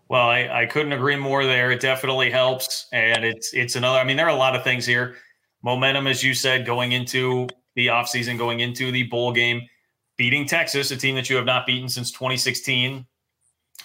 Well, 0.09 0.27
I, 0.27 0.63
I 0.63 0.65
couldn't 0.65 0.91
agree 0.91 1.15
more 1.15 1.45
there. 1.45 1.71
It 1.71 1.79
definitely 1.79 2.29
helps. 2.29 2.87
And 2.91 3.25
it's 3.25 3.53
it's 3.53 3.75
another 3.75 3.97
I 3.97 4.03
mean, 4.03 4.17
there 4.17 4.27
are 4.27 4.29
a 4.29 4.35
lot 4.35 4.55
of 4.55 4.63
things 4.63 4.85
here. 4.85 5.15
Momentum, 5.63 6.05
as 6.05 6.23
you 6.23 6.33
said, 6.33 6.65
going 6.65 6.91
into 6.91 7.47
the 7.75 7.87
offseason, 7.87 8.37
going 8.37 8.59
into 8.59 8.91
the 8.91 9.03
bowl 9.03 9.31
game, 9.31 9.61
beating 10.21 10.45
Texas, 10.45 10.91
a 10.91 10.95
team 10.95 11.15
that 11.15 11.31
you 11.31 11.35
have 11.35 11.47
not 11.47 11.65
beaten 11.65 11.89
since 11.89 12.11
2016 12.11 13.03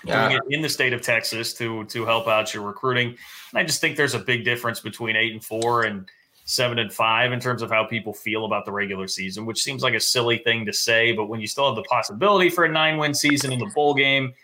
doing 0.05 0.33
it 0.33 0.43
in 0.51 0.61
the 0.61 0.69
state 0.69 0.93
of 0.93 1.01
Texas 1.01 1.55
to 1.55 1.87
to 1.87 2.05
help 2.05 2.29
out 2.29 2.53
your 2.53 2.63
recruiting. 2.63 3.09
And 3.53 3.59
I 3.59 3.65
just 3.65 3.81
think 3.81 3.97
there's 3.97 4.13
a 4.13 4.19
big 4.19 4.45
difference 4.45 4.79
between 4.79 5.17
eight 5.17 5.33
and 5.33 5.43
four 5.43 5.85
and 5.85 6.07
seven 6.45 6.79
and 6.79 6.93
five 6.93 7.33
in 7.33 7.41
terms 7.41 7.63
of 7.63 7.71
how 7.71 7.85
people 7.85 8.13
feel 8.13 8.45
about 8.45 8.67
the 8.67 8.71
regular 8.71 9.09
season, 9.09 9.47
which 9.47 9.63
seems 9.63 9.83
like 9.83 9.95
a 9.95 10.01
silly 10.01 10.37
thing 10.37 10.67
to 10.67 10.75
say, 10.75 11.13
but 11.13 11.31
when 11.31 11.41
you 11.41 11.47
still 11.47 11.69
have 11.69 11.75
the 11.75 11.89
possibility 11.89 12.51
for 12.51 12.67
a 12.67 12.69
nine 12.69 12.99
win 12.99 13.15
season 13.15 13.51
in 13.51 13.59
the 13.59 13.73
bowl 13.75 13.95
game, 13.95 14.35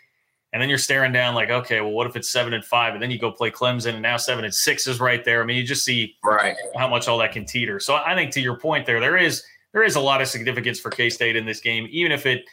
and 0.54 0.62
then 0.62 0.70
you're 0.70 0.78
staring 0.78 1.12
down 1.12 1.34
like, 1.34 1.50
okay, 1.50 1.82
well, 1.82 1.92
what 1.92 2.06
if 2.06 2.16
it's 2.16 2.30
seven 2.30 2.54
and 2.54 2.64
five, 2.64 2.94
and 2.94 3.02
then 3.02 3.10
you 3.10 3.18
go 3.18 3.30
play 3.30 3.50
Clemson, 3.50 3.92
and 3.92 4.02
now 4.02 4.16
seven 4.16 4.46
and 4.46 4.54
six 4.54 4.86
is 4.86 4.98
right 4.98 5.26
there. 5.26 5.42
I 5.42 5.44
mean, 5.44 5.58
you 5.58 5.62
just 5.62 5.84
see 5.84 6.16
right 6.24 6.56
how 6.74 6.88
much 6.88 7.06
all 7.06 7.18
that 7.18 7.32
can 7.32 7.44
teeter. 7.44 7.78
So 7.78 7.96
I 7.96 8.14
think 8.14 8.32
to 8.32 8.40
your 8.40 8.56
point 8.56 8.86
there, 8.86 8.98
there 8.98 9.18
is 9.18 9.44
there 9.72 9.82
is 9.82 9.96
a 9.96 10.00
lot 10.00 10.20
of 10.20 10.28
significance 10.28 10.78
for 10.78 10.90
K 10.90 11.10
State 11.10 11.36
in 11.36 11.46
this 11.46 11.60
game, 11.60 11.88
even 11.90 12.12
if 12.12 12.26
it 12.26 12.44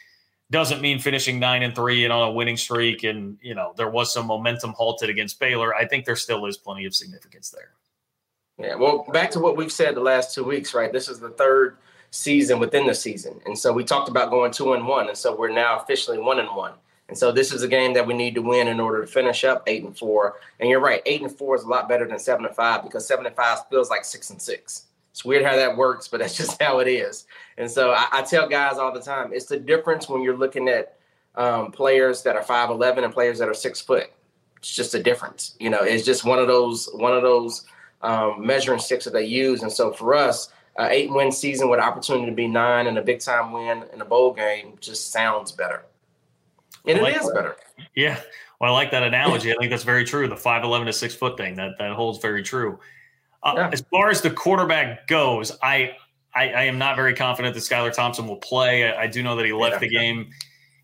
doesn't 0.50 0.80
mean 0.80 0.98
finishing 0.98 1.38
nine 1.38 1.62
and 1.62 1.74
three 1.74 2.04
and 2.04 2.12
on 2.12 2.28
a 2.28 2.32
winning 2.32 2.56
streak. 2.56 3.04
And, 3.04 3.38
you 3.40 3.54
know, 3.54 3.72
there 3.76 3.88
was 3.88 4.12
some 4.12 4.26
momentum 4.26 4.72
halted 4.72 5.08
against 5.08 5.38
Baylor. 5.38 5.74
I 5.74 5.86
think 5.86 6.04
there 6.04 6.16
still 6.16 6.44
is 6.46 6.56
plenty 6.56 6.86
of 6.86 6.94
significance 6.94 7.50
there. 7.50 7.70
Yeah. 8.58 8.74
Well, 8.74 9.06
back 9.12 9.30
to 9.32 9.40
what 9.40 9.56
we've 9.56 9.72
said 9.72 9.94
the 9.94 10.00
last 10.00 10.34
two 10.34 10.44
weeks, 10.44 10.74
right? 10.74 10.92
This 10.92 11.08
is 11.08 11.20
the 11.20 11.30
third 11.30 11.76
season 12.10 12.58
within 12.58 12.86
the 12.86 12.94
season. 12.94 13.40
And 13.46 13.56
so 13.56 13.72
we 13.72 13.84
talked 13.84 14.08
about 14.08 14.30
going 14.30 14.50
two 14.50 14.72
and 14.72 14.86
one. 14.86 15.08
And 15.08 15.16
so 15.16 15.36
we're 15.36 15.52
now 15.52 15.78
officially 15.78 16.18
one 16.18 16.40
and 16.40 16.48
one. 16.56 16.72
And 17.08 17.16
so 17.16 17.32
this 17.32 17.52
is 17.52 17.62
a 17.62 17.68
game 17.68 17.94
that 17.94 18.06
we 18.06 18.14
need 18.14 18.34
to 18.34 18.42
win 18.42 18.68
in 18.68 18.78
order 18.78 19.00
to 19.00 19.06
finish 19.06 19.44
up 19.44 19.64
eight 19.66 19.84
and 19.84 19.96
four. 19.96 20.36
And 20.58 20.68
you're 20.68 20.80
right, 20.80 21.02
eight 21.06 21.22
and 21.22 21.30
four 21.30 21.56
is 21.56 21.62
a 21.62 21.68
lot 21.68 21.88
better 21.88 22.06
than 22.06 22.18
seven 22.18 22.44
and 22.44 22.54
five 22.54 22.82
because 22.82 23.06
seven 23.06 23.26
and 23.26 23.34
five 23.34 23.60
feels 23.68 23.90
like 23.90 24.04
six 24.04 24.30
and 24.30 24.40
six. 24.40 24.86
It's 25.10 25.24
weird 25.24 25.44
how 25.44 25.56
that 25.56 25.76
works, 25.76 26.08
but 26.08 26.20
that's 26.20 26.36
just 26.36 26.60
how 26.62 26.78
it 26.78 26.88
is. 26.88 27.26
And 27.58 27.70
so 27.70 27.92
I, 27.92 28.06
I 28.12 28.22
tell 28.22 28.48
guys 28.48 28.78
all 28.78 28.92
the 28.92 29.00
time, 29.00 29.32
it's 29.32 29.46
the 29.46 29.58
difference 29.58 30.08
when 30.08 30.22
you're 30.22 30.36
looking 30.36 30.68
at 30.68 30.96
um, 31.36 31.72
players 31.72 32.22
that 32.22 32.36
are 32.36 32.42
five 32.42 32.70
eleven 32.70 33.04
and 33.04 33.12
players 33.12 33.38
that 33.38 33.48
are 33.48 33.54
six 33.54 33.80
foot. 33.80 34.10
It's 34.56 34.74
just 34.74 34.94
a 34.94 35.02
difference. 35.02 35.54
You 35.58 35.70
know, 35.70 35.80
it's 35.80 36.04
just 36.04 36.24
one 36.24 36.38
of 36.38 36.46
those 36.46 36.88
one 36.94 37.14
of 37.14 37.22
those 37.22 37.64
um, 38.02 38.44
measuring 38.44 38.78
sticks 38.78 39.04
that 39.04 39.12
they 39.12 39.24
use. 39.24 39.62
And 39.62 39.72
so 39.72 39.92
for 39.92 40.14
us, 40.14 40.52
uh, 40.78 40.88
eight 40.90 41.10
win 41.10 41.32
season 41.32 41.68
with 41.68 41.80
opportunity 41.80 42.26
to 42.26 42.34
be 42.34 42.46
nine 42.46 42.86
and 42.86 42.98
a 42.98 43.02
big 43.02 43.20
time 43.20 43.52
win 43.52 43.84
in 43.92 44.00
a 44.00 44.04
bowl 44.04 44.32
game 44.32 44.76
just 44.80 45.12
sounds 45.12 45.52
better. 45.52 45.84
And 46.86 47.00
like 47.00 47.14
it 47.14 47.20
is 47.20 47.26
that. 47.26 47.34
better. 47.34 47.56
Yeah. 47.94 48.20
Well, 48.60 48.72
I 48.72 48.74
like 48.74 48.90
that 48.90 49.02
analogy. 49.02 49.52
I 49.52 49.56
think 49.58 49.70
that's 49.70 49.84
very 49.84 50.04
true. 50.04 50.28
The 50.28 50.36
five 50.36 50.64
eleven 50.64 50.86
to 50.86 50.92
six 50.92 51.14
foot 51.14 51.36
thing 51.36 51.54
that 51.56 51.72
that 51.78 51.92
holds 51.92 52.18
very 52.18 52.42
true. 52.42 52.78
Uh, 53.42 53.54
yeah. 53.56 53.70
As 53.72 53.82
far 53.90 54.10
as 54.10 54.20
the 54.20 54.30
quarterback 54.30 55.06
goes, 55.06 55.52
I, 55.62 55.92
I, 56.34 56.50
I 56.50 56.62
am 56.64 56.78
not 56.78 56.96
very 56.96 57.14
confident 57.14 57.54
that 57.54 57.60
Skylar 57.60 57.92
Thompson 57.92 58.26
will 58.26 58.36
play. 58.36 58.90
I, 58.90 59.02
I 59.02 59.06
do 59.06 59.22
know 59.22 59.36
that 59.36 59.46
he 59.46 59.52
left 59.52 59.74
yeah. 59.74 59.78
the 59.78 59.88
game 59.88 60.30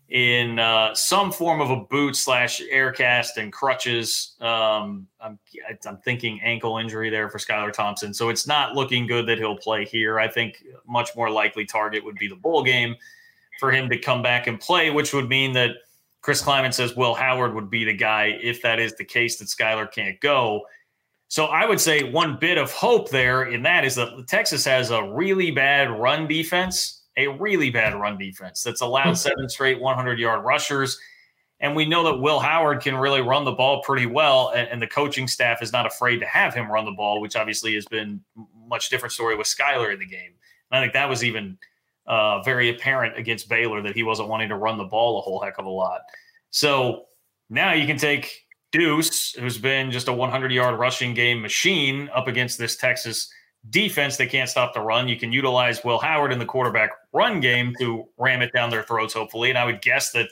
in 0.09 0.57
uh, 0.57 0.95
some 0.95 1.31
form 1.31 1.59
of 1.59 1.69
a 1.69 1.75
boot 1.75 2.15
slash 2.15 2.61
air 2.71 2.91
cast 2.91 3.37
and 3.37 3.51
crutches. 3.51 4.35
Um, 4.39 5.07
I'm, 5.19 5.37
I'm 5.85 5.97
thinking 5.97 6.39
ankle 6.41 6.77
injury 6.77 7.09
there 7.09 7.29
for 7.29 7.39
Skylar 7.39 7.73
Thompson. 7.73 8.13
So 8.13 8.29
it's 8.29 8.47
not 8.47 8.73
looking 8.73 9.05
good 9.05 9.27
that 9.27 9.37
he'll 9.37 9.57
play 9.57 9.85
here. 9.85 10.19
I 10.19 10.27
think 10.27 10.63
much 10.87 11.09
more 11.15 11.29
likely 11.29 11.65
target 11.65 12.05
would 12.05 12.15
be 12.15 12.27
the 12.27 12.35
bowl 12.35 12.63
game 12.63 12.95
for 13.59 13.71
him 13.71 13.89
to 13.89 13.97
come 13.97 14.21
back 14.21 14.47
and 14.47 14.59
play, 14.59 14.91
which 14.91 15.13
would 15.13 15.27
mean 15.27 15.51
that 15.53 15.71
Chris 16.21 16.41
Klieman 16.41 16.73
says 16.73 16.95
Will 16.95 17.13
Howard 17.13 17.53
would 17.53 17.69
be 17.69 17.83
the 17.83 17.93
guy 17.93 18.37
if 18.41 18.61
that 18.61 18.79
is 18.79 18.95
the 18.95 19.05
case 19.05 19.37
that 19.37 19.47
Skylar 19.47 19.91
can't 19.91 20.19
go. 20.21 20.65
So 21.29 21.45
I 21.45 21.65
would 21.65 21.79
say 21.79 22.09
one 22.09 22.37
bit 22.39 22.57
of 22.57 22.71
hope 22.71 23.09
there 23.09 23.43
in 23.43 23.63
that 23.63 23.83
is 23.83 23.95
that 23.95 24.27
Texas 24.27 24.63
has 24.65 24.91
a 24.91 25.03
really 25.03 25.51
bad 25.51 25.91
run 25.91 26.27
defense, 26.27 27.03
a 27.17 27.27
really 27.27 27.69
bad 27.69 27.93
run 27.93 28.17
defense 28.17 28.63
that's 28.63 28.81
allowed 28.81 29.09
hmm. 29.09 29.15
seven 29.15 29.49
straight 29.49 29.79
100 29.79 30.19
yard 30.19 30.45
rushers. 30.45 30.97
And 31.59 31.75
we 31.75 31.85
know 31.85 32.03
that 32.03 32.19
Will 32.19 32.39
Howard 32.39 32.81
can 32.81 32.95
really 32.95 33.21
run 33.21 33.43
the 33.43 33.51
ball 33.51 33.81
pretty 33.81 34.05
well, 34.05 34.51
and, 34.55 34.67
and, 34.69 34.79
the 34.79 34.85
coaching 34.85 35.27
staff 35.27 35.63
is 35.63 35.71
not 35.71 35.87
afraid 35.87 36.19
to 36.19 36.25
have 36.27 36.53
him 36.53 36.71
run 36.71 36.85
the 36.85 36.91
ball, 36.91 37.19
which 37.19 37.35
obviously 37.35 37.73
has 37.73 37.85
been 37.87 38.21
much 38.67 38.89
different 38.89 39.11
story 39.11 39.35
with 39.35 39.47
Skylar 39.47 39.91
in 39.91 39.97
the 39.97 40.05
game. 40.05 40.33
And 40.69 40.77
I 40.77 40.83
think 40.83 40.93
that 40.93 41.09
was 41.09 41.23
even 41.23 41.57
uh, 42.05 42.43
very 42.43 42.69
apparent 42.69 43.17
against 43.17 43.49
Baylor 43.49 43.81
that 43.81 43.95
he 43.95 44.03
wasn't 44.03 44.29
wanting 44.29 44.49
to 44.49 44.55
run 44.55 44.77
the 44.77 44.83
ball 44.83 45.17
a 45.17 45.21
whole 45.21 45.41
heck 45.41 45.57
of 45.57 45.65
a 45.65 45.69
lot. 45.69 46.01
So 46.51 47.05
now 47.49 47.73
you 47.73 47.87
can 47.87 47.97
take 47.97 48.46
Deuce, 48.71 49.33
who's 49.33 49.57
been 49.57 49.91
just 49.91 50.07
a 50.07 50.13
100 50.13 50.51
yard 50.51 50.77
rushing 50.79 51.13
game 51.13 51.41
machine, 51.41 52.09
up 52.13 52.27
against 52.27 52.57
this 52.57 52.75
Texas 52.75 53.29
defense 53.69 54.17
that 54.17 54.29
can't 54.29 54.49
stop 54.49 54.73
the 54.73 54.79
run. 54.79 55.07
You 55.07 55.17
can 55.17 55.31
utilize 55.31 55.83
Will 55.83 55.97
Howard 55.97 56.31
in 56.31 56.39
the 56.39 56.45
quarterback 56.45 56.91
run 57.13 57.39
game 57.39 57.73
to 57.79 58.07
ram 58.17 58.41
it 58.41 58.53
down 58.53 58.69
their 58.69 58.83
throats, 58.83 59.13
hopefully. 59.13 59.49
And 59.49 59.57
I 59.57 59.65
would 59.65 59.81
guess 59.81 60.11
that 60.11 60.29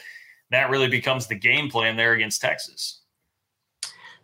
that 0.51 0.69
really 0.69 0.87
becomes 0.87 1.27
the 1.27 1.35
game 1.35 1.69
plan 1.69 1.95
there 1.95 2.13
against 2.13 2.41
Texas. 2.41 3.01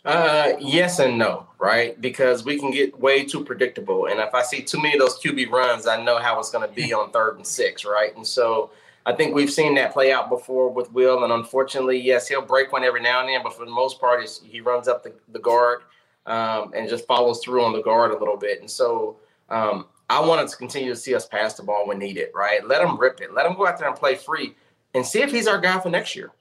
Uh, 0.04 0.54
yes 0.60 0.98
and 1.00 1.18
no, 1.18 1.48
right? 1.60 2.00
Because 2.02 2.44
we 2.44 2.58
can 2.58 2.72
get 2.72 3.00
way 3.00 3.24
too 3.24 3.44
predictable, 3.44 4.08
and 4.08 4.20
if 4.20 4.34
I 4.34 4.42
see 4.42 4.64
too 4.64 4.82
many 4.82 4.96
of 4.96 5.00
those 5.00 5.20
QB 5.20 5.52
runs, 5.52 5.86
I 5.86 6.04
know 6.04 6.18
how 6.18 6.40
it's 6.40 6.50
going 6.50 6.68
to 6.68 6.74
be 6.74 6.92
on 6.94 7.12
third 7.12 7.36
and 7.36 7.46
six, 7.46 7.86
right? 7.86 8.16
And 8.16 8.26
so 8.26 8.72
I 9.06 9.14
think 9.14 9.34
we've 9.34 9.52
seen 9.52 9.76
that 9.76 9.94
play 9.94 10.12
out 10.12 10.30
before 10.30 10.70
with 10.70 10.92
Will, 10.92 11.24
and 11.24 11.34
unfortunately, 11.34 12.00
yes, 12.00 12.28
he'll 12.28 12.42
break 12.42 12.72
one 12.72 12.84
every 12.84 13.02
now 13.02 13.22
and 13.22 13.30
then, 13.30 13.42
but 13.44 13.54
for 13.56 13.66
the 13.66 13.72
most 13.72 14.00
part, 14.00 14.24
he 14.44 14.62
runs 14.62 14.88
up 14.88 15.04
the, 15.04 15.14
the 15.32 15.40
guard 15.40 15.82
um, 16.28 16.72
and 16.76 16.88
just 16.88 17.08
follows 17.08 17.40
through 17.44 17.64
on 17.64 17.74
the 17.74 17.82
guard 17.82 18.12
a 18.12 18.18
little 18.18 18.38
bit. 18.38 18.60
And 18.60 18.70
so 18.70 19.18
um, 19.50 19.88
I 20.10 20.20
wanted 20.20 20.50
to 20.50 20.58
continue 20.58 20.90
to 20.90 20.96
see 20.96 21.16
us 21.16 21.26
pass 21.26 21.56
the 21.56 21.64
ball 21.64 21.88
when 21.88 21.98
needed, 21.98 22.30
right? 22.36 22.66
Let 22.66 22.82
him 22.82 23.00
rip 23.00 23.22
it, 23.22 23.34
let 23.34 23.46
him 23.46 23.56
go 23.56 23.66
out 23.66 23.80
there 23.80 23.88
and 23.88 23.98
play 23.98 24.16
free, 24.16 24.56
and 24.94 25.06
see 25.06 25.22
if 25.22 25.32
he's 25.32 25.48
our 25.48 25.60
guy 25.60 25.80
for 25.80 25.90
next 25.90 26.16
year. 26.16 26.32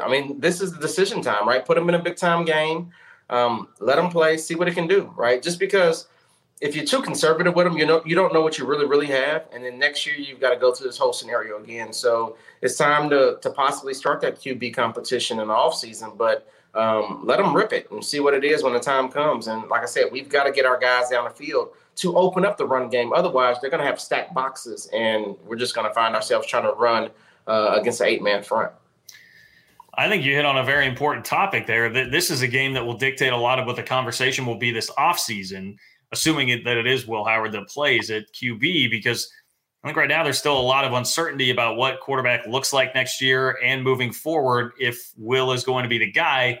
I 0.00 0.08
mean, 0.08 0.40
this 0.40 0.60
is 0.60 0.72
the 0.72 0.80
decision 0.80 1.22
time, 1.22 1.46
right? 1.46 1.64
Put 1.64 1.78
him 1.78 1.88
in 1.88 1.94
a 1.94 2.02
big 2.02 2.16
time 2.16 2.44
game. 2.44 2.90
Um, 3.30 3.68
let 3.80 3.98
him 3.98 4.10
play, 4.10 4.36
see 4.36 4.54
what 4.54 4.68
he 4.68 4.74
can 4.74 4.86
do, 4.86 5.12
right? 5.16 5.42
Just 5.42 5.58
because 5.58 6.08
if 6.62 6.76
you're 6.76 6.84
too 6.84 7.02
conservative 7.02 7.56
with 7.56 7.66
them, 7.66 7.76
you 7.76 7.84
know 7.84 8.00
you 8.06 8.14
don't 8.14 8.32
know 8.32 8.40
what 8.40 8.56
you 8.56 8.64
really 8.64 8.86
really 8.86 9.08
have, 9.08 9.46
and 9.52 9.64
then 9.64 9.78
next 9.78 10.06
year 10.06 10.14
you've 10.14 10.40
got 10.40 10.50
to 10.50 10.56
go 10.56 10.72
through 10.72 10.86
this 10.86 10.96
whole 10.96 11.12
scenario 11.12 11.62
again. 11.62 11.92
So 11.92 12.36
it's 12.62 12.76
time 12.76 13.10
to 13.10 13.38
to 13.42 13.50
possibly 13.50 13.92
start 13.92 14.20
that 14.22 14.36
QB 14.36 14.72
competition 14.72 15.40
in 15.40 15.48
the 15.48 15.54
off 15.54 15.74
season, 15.74 16.12
but 16.16 16.48
um, 16.74 17.22
let 17.24 17.38
them 17.38 17.54
rip 17.54 17.72
it 17.72 17.90
and 17.90 18.02
see 18.02 18.20
what 18.20 18.32
it 18.32 18.44
is 18.44 18.62
when 18.62 18.72
the 18.72 18.80
time 18.80 19.08
comes. 19.10 19.48
And 19.48 19.68
like 19.68 19.82
I 19.82 19.86
said, 19.86 20.06
we've 20.10 20.28
got 20.28 20.44
to 20.44 20.52
get 20.52 20.64
our 20.64 20.78
guys 20.78 21.10
down 21.10 21.24
the 21.24 21.30
field 21.30 21.70
to 21.96 22.16
open 22.16 22.46
up 22.46 22.56
the 22.56 22.66
run 22.66 22.88
game. 22.88 23.12
Otherwise, 23.12 23.56
they're 23.60 23.68
going 23.68 23.82
to 23.82 23.86
have 23.86 24.00
stacked 24.00 24.32
boxes, 24.32 24.88
and 24.94 25.36
we're 25.44 25.56
just 25.56 25.74
going 25.74 25.86
to 25.86 25.92
find 25.92 26.14
ourselves 26.14 26.46
trying 26.46 26.62
to 26.62 26.72
run 26.72 27.10
uh, 27.46 27.76
against 27.78 28.00
an 28.00 28.06
eight 28.06 28.22
man 28.22 28.42
front. 28.42 28.72
I 29.94 30.08
think 30.08 30.24
you 30.24 30.34
hit 30.34 30.46
on 30.46 30.56
a 30.56 30.64
very 30.64 30.86
important 30.86 31.26
topic 31.26 31.66
there. 31.66 31.90
This 31.90 32.30
is 32.30 32.40
a 32.40 32.48
game 32.48 32.72
that 32.74 32.86
will 32.86 32.96
dictate 32.96 33.32
a 33.32 33.36
lot 33.36 33.58
of 33.58 33.66
what 33.66 33.76
the 33.76 33.82
conversation 33.82 34.46
will 34.46 34.56
be 34.56 34.70
this 34.70 34.90
offseason, 34.92 35.76
assuming 36.12 36.50
it, 36.50 36.64
that 36.64 36.76
it 36.76 36.86
is 36.86 37.06
Will 37.06 37.24
Howard 37.24 37.52
that 37.52 37.68
plays 37.68 38.10
at 38.10 38.32
QB, 38.32 38.90
because 38.90 39.30
I 39.82 39.88
think 39.88 39.96
right 39.96 40.08
now 40.08 40.22
there's 40.22 40.38
still 40.38 40.58
a 40.58 40.62
lot 40.62 40.84
of 40.84 40.92
uncertainty 40.92 41.50
about 41.50 41.76
what 41.76 42.00
quarterback 42.00 42.46
looks 42.46 42.72
like 42.72 42.94
next 42.94 43.20
year 43.20 43.58
and 43.64 43.82
moving 43.82 44.12
forward 44.12 44.72
if 44.78 45.12
Will 45.16 45.52
is 45.52 45.64
going 45.64 45.82
to 45.82 45.88
be 45.88 45.98
the 45.98 46.10
guy. 46.10 46.60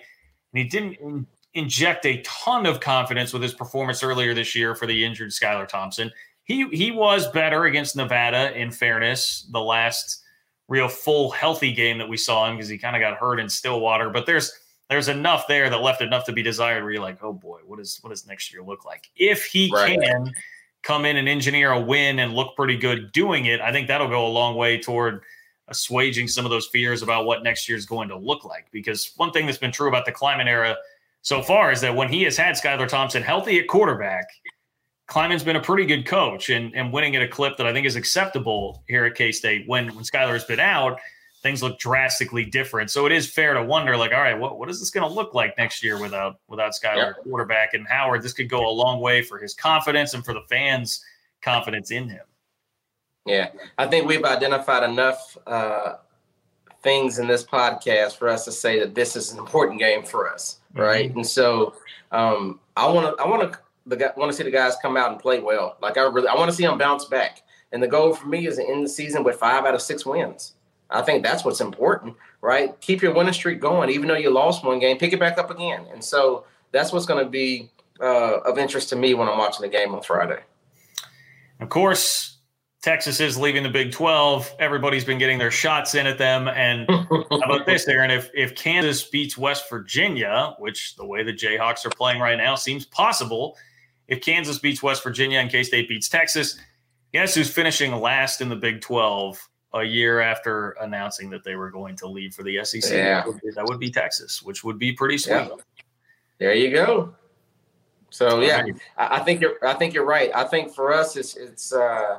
And 0.52 0.62
he 0.62 0.64
didn't 0.64 0.94
in- 0.94 1.26
inject 1.54 2.04
a 2.06 2.20
ton 2.22 2.66
of 2.66 2.80
confidence 2.80 3.32
with 3.32 3.42
his 3.42 3.54
performance 3.54 4.02
earlier 4.02 4.34
this 4.34 4.54
year 4.54 4.74
for 4.74 4.86
the 4.86 5.04
injured 5.04 5.30
Skylar 5.30 5.68
Thompson. 5.68 6.10
He 6.44 6.66
he 6.70 6.90
was 6.90 7.30
better 7.30 7.66
against 7.66 7.94
Nevada 7.94 8.58
in 8.58 8.72
fairness 8.72 9.48
the 9.52 9.60
last 9.60 10.22
real 10.66 10.88
full 10.88 11.30
healthy 11.30 11.72
game 11.72 11.98
that 11.98 12.08
we 12.08 12.16
saw 12.16 12.48
him 12.48 12.56
because 12.56 12.68
he 12.68 12.78
kind 12.78 12.96
of 12.96 13.00
got 13.00 13.18
hurt 13.18 13.38
in 13.38 13.48
Stillwater. 13.48 14.10
But 14.10 14.26
there's 14.26 14.50
there's 14.92 15.08
enough 15.08 15.46
there 15.46 15.70
that 15.70 15.80
left 15.80 16.02
enough 16.02 16.26
to 16.26 16.32
be 16.32 16.42
desired 16.42 16.82
where 16.82 16.92
you're 16.92 17.02
like, 17.02 17.22
oh 17.22 17.32
boy, 17.32 17.60
what 17.64 17.80
is 17.80 17.98
what 18.02 18.10
does 18.10 18.26
next 18.26 18.52
year 18.52 18.62
look 18.62 18.84
like? 18.84 19.10
If 19.16 19.46
he 19.46 19.70
right. 19.72 19.98
can 19.98 20.30
come 20.82 21.06
in 21.06 21.16
and 21.16 21.26
engineer 21.26 21.72
a 21.72 21.80
win 21.80 22.18
and 22.18 22.34
look 22.34 22.54
pretty 22.56 22.76
good 22.76 23.10
doing 23.12 23.46
it, 23.46 23.62
I 23.62 23.72
think 23.72 23.88
that'll 23.88 24.08
go 24.08 24.26
a 24.26 24.28
long 24.28 24.54
way 24.54 24.78
toward 24.78 25.22
assuaging 25.68 26.28
some 26.28 26.44
of 26.44 26.50
those 26.50 26.66
fears 26.66 27.00
about 27.00 27.24
what 27.24 27.42
next 27.42 27.70
year 27.70 27.78
is 27.78 27.86
going 27.86 28.10
to 28.10 28.18
look 28.18 28.44
like. 28.44 28.66
Because 28.70 29.12
one 29.16 29.30
thing 29.30 29.46
that's 29.46 29.56
been 29.56 29.72
true 29.72 29.88
about 29.88 30.04
the 30.04 30.12
Klieman 30.12 30.46
era 30.46 30.76
so 31.22 31.40
far 31.40 31.72
is 31.72 31.80
that 31.80 31.96
when 31.96 32.10
he 32.10 32.22
has 32.24 32.36
had 32.36 32.54
Skylar 32.54 32.86
Thompson 32.86 33.22
healthy 33.22 33.60
at 33.60 33.68
quarterback, 33.68 34.26
Klieman's 35.08 35.42
been 35.42 35.56
a 35.56 35.62
pretty 35.62 35.86
good 35.86 36.04
coach 36.04 36.50
and, 36.50 36.74
and 36.74 36.92
winning 36.92 37.16
at 37.16 37.22
a 37.22 37.28
clip 37.28 37.56
that 37.56 37.66
I 37.66 37.72
think 37.72 37.86
is 37.86 37.96
acceptable 37.96 38.84
here 38.88 39.06
at 39.06 39.14
K 39.14 39.32
State. 39.32 39.66
When 39.66 39.88
when 39.94 40.04
Skylar 40.04 40.34
has 40.34 40.44
been 40.44 40.60
out, 40.60 41.00
things 41.42 41.62
look 41.62 41.78
drastically 41.78 42.44
different. 42.44 42.90
So 42.90 43.06
it 43.06 43.12
is 43.12 43.28
fair 43.28 43.54
to 43.54 43.62
wonder, 43.62 43.96
like, 43.96 44.12
all 44.12 44.20
right, 44.20 44.38
what, 44.38 44.58
what 44.58 44.70
is 44.70 44.78
this 44.78 44.90
going 44.90 45.06
to 45.06 45.12
look 45.12 45.34
like 45.34 45.58
next 45.58 45.82
year 45.82 46.00
without 46.00 46.38
without 46.48 46.72
Skylar 46.72 46.96
yeah. 46.96 47.12
quarterback 47.24 47.74
and 47.74 47.86
Howard? 47.88 48.22
This 48.22 48.32
could 48.32 48.48
go 48.48 48.68
a 48.68 48.70
long 48.70 49.00
way 49.00 49.22
for 49.22 49.38
his 49.38 49.54
confidence 49.54 50.14
and 50.14 50.24
for 50.24 50.34
the 50.34 50.42
fans' 50.48 51.04
confidence 51.42 51.90
in 51.90 52.08
him. 52.08 52.24
Yeah, 53.26 53.50
I 53.78 53.86
think 53.86 54.06
we've 54.06 54.24
identified 54.24 54.88
enough 54.88 55.36
uh, 55.46 55.94
things 56.82 57.18
in 57.18 57.26
this 57.26 57.44
podcast 57.44 58.16
for 58.16 58.28
us 58.28 58.44
to 58.46 58.52
say 58.52 58.80
that 58.80 58.94
this 58.94 59.14
is 59.14 59.32
an 59.32 59.38
important 59.38 59.78
game 59.78 60.04
for 60.04 60.32
us, 60.32 60.58
right? 60.74 61.08
Mm-hmm. 61.08 61.18
And 61.18 61.26
so 61.26 61.74
um, 62.10 62.60
I 62.76 62.90
want 62.90 63.16
to 63.16 63.22
I 63.22 63.28
want 63.28 63.52
to 63.52 63.58
the 63.86 64.12
want 64.16 64.30
to 64.30 64.36
see 64.36 64.44
the 64.44 64.50
guys 64.50 64.74
come 64.80 64.96
out 64.96 65.10
and 65.10 65.20
play 65.20 65.40
well. 65.40 65.76
Like 65.80 65.96
I 65.98 66.02
really, 66.02 66.28
I 66.28 66.34
want 66.34 66.50
to 66.50 66.56
see 66.56 66.64
them 66.64 66.78
bounce 66.78 67.04
back. 67.06 67.42
And 67.72 67.82
the 67.82 67.88
goal 67.88 68.14
for 68.14 68.28
me 68.28 68.46
is 68.46 68.56
to 68.56 68.68
end 68.68 68.84
the 68.84 68.88
season 68.88 69.24
with 69.24 69.36
five 69.36 69.64
out 69.64 69.74
of 69.74 69.80
six 69.80 70.04
wins. 70.04 70.54
I 70.92 71.02
think 71.02 71.22
that's 71.22 71.44
what's 71.44 71.60
important, 71.60 72.16
right? 72.40 72.78
Keep 72.80 73.02
your 73.02 73.14
winning 73.14 73.32
streak 73.32 73.60
going, 73.60 73.90
even 73.90 74.08
though 74.08 74.16
you 74.16 74.30
lost 74.30 74.64
one 74.64 74.78
game, 74.78 74.98
pick 74.98 75.12
it 75.12 75.20
back 75.20 75.38
up 75.38 75.50
again. 75.50 75.86
And 75.92 76.02
so 76.04 76.44
that's 76.70 76.92
what's 76.92 77.06
going 77.06 77.24
to 77.24 77.30
be 77.30 77.70
uh, 78.00 78.38
of 78.40 78.58
interest 78.58 78.88
to 78.90 78.96
me 78.96 79.14
when 79.14 79.28
I'm 79.28 79.38
watching 79.38 79.62
the 79.62 79.68
game 79.68 79.94
on 79.94 80.02
Friday. 80.02 80.40
Of 81.60 81.68
course, 81.68 82.38
Texas 82.82 83.20
is 83.20 83.38
leaving 83.38 83.62
the 83.62 83.68
Big 83.68 83.92
12. 83.92 84.56
Everybody's 84.58 85.04
been 85.04 85.18
getting 85.18 85.38
their 85.38 85.52
shots 85.52 85.94
in 85.94 86.06
at 86.06 86.18
them. 86.18 86.48
And 86.48 86.90
how 86.90 87.24
about 87.44 87.64
this, 87.64 87.86
Aaron? 87.86 88.10
If 88.10 88.30
if 88.34 88.56
Kansas 88.56 89.04
beats 89.04 89.38
West 89.38 89.70
Virginia, 89.70 90.54
which 90.58 90.96
the 90.96 91.06
way 91.06 91.22
the 91.22 91.32
Jayhawks 91.32 91.86
are 91.86 91.90
playing 91.90 92.20
right 92.20 92.36
now 92.36 92.56
seems 92.56 92.84
possible, 92.84 93.56
if 94.08 94.20
Kansas 94.20 94.58
beats 94.58 94.82
West 94.82 95.04
Virginia 95.04 95.38
and 95.38 95.48
K 95.48 95.62
State 95.62 95.88
beats 95.88 96.08
Texas, 96.08 96.58
guess 97.12 97.36
who's 97.36 97.50
finishing 97.50 97.92
last 97.92 98.40
in 98.40 98.48
the 98.48 98.56
Big 98.56 98.80
12 98.80 99.48
a 99.74 99.82
year 99.82 100.20
after 100.20 100.70
announcing 100.80 101.30
that 101.30 101.44
they 101.44 101.56
were 101.56 101.70
going 101.70 101.96
to 101.96 102.06
leave 102.06 102.34
for 102.34 102.42
the 102.42 102.64
SEC? 102.64 102.92
Yeah. 102.92 103.22
That, 103.22 103.26
would 103.26 103.40
be, 103.40 103.50
that 103.50 103.64
would 103.66 103.80
be 103.80 103.90
Texas, 103.90 104.42
which 104.42 104.64
would 104.64 104.78
be 104.78 104.92
pretty 104.92 105.18
sweet. 105.18 105.34
Yeah. 105.34 105.48
There 106.38 106.54
you 106.54 106.70
go. 106.70 107.14
So 108.10 108.40
yeah, 108.40 108.64
I, 108.98 109.16
I 109.16 109.20
think 109.20 109.40
you're. 109.40 109.54
I 109.62 109.72
think 109.72 109.94
you're 109.94 110.04
right. 110.04 110.30
I 110.34 110.44
think 110.44 110.74
for 110.74 110.92
us, 110.92 111.16
it's 111.16 111.34
it's. 111.34 111.72
uh 111.72 112.18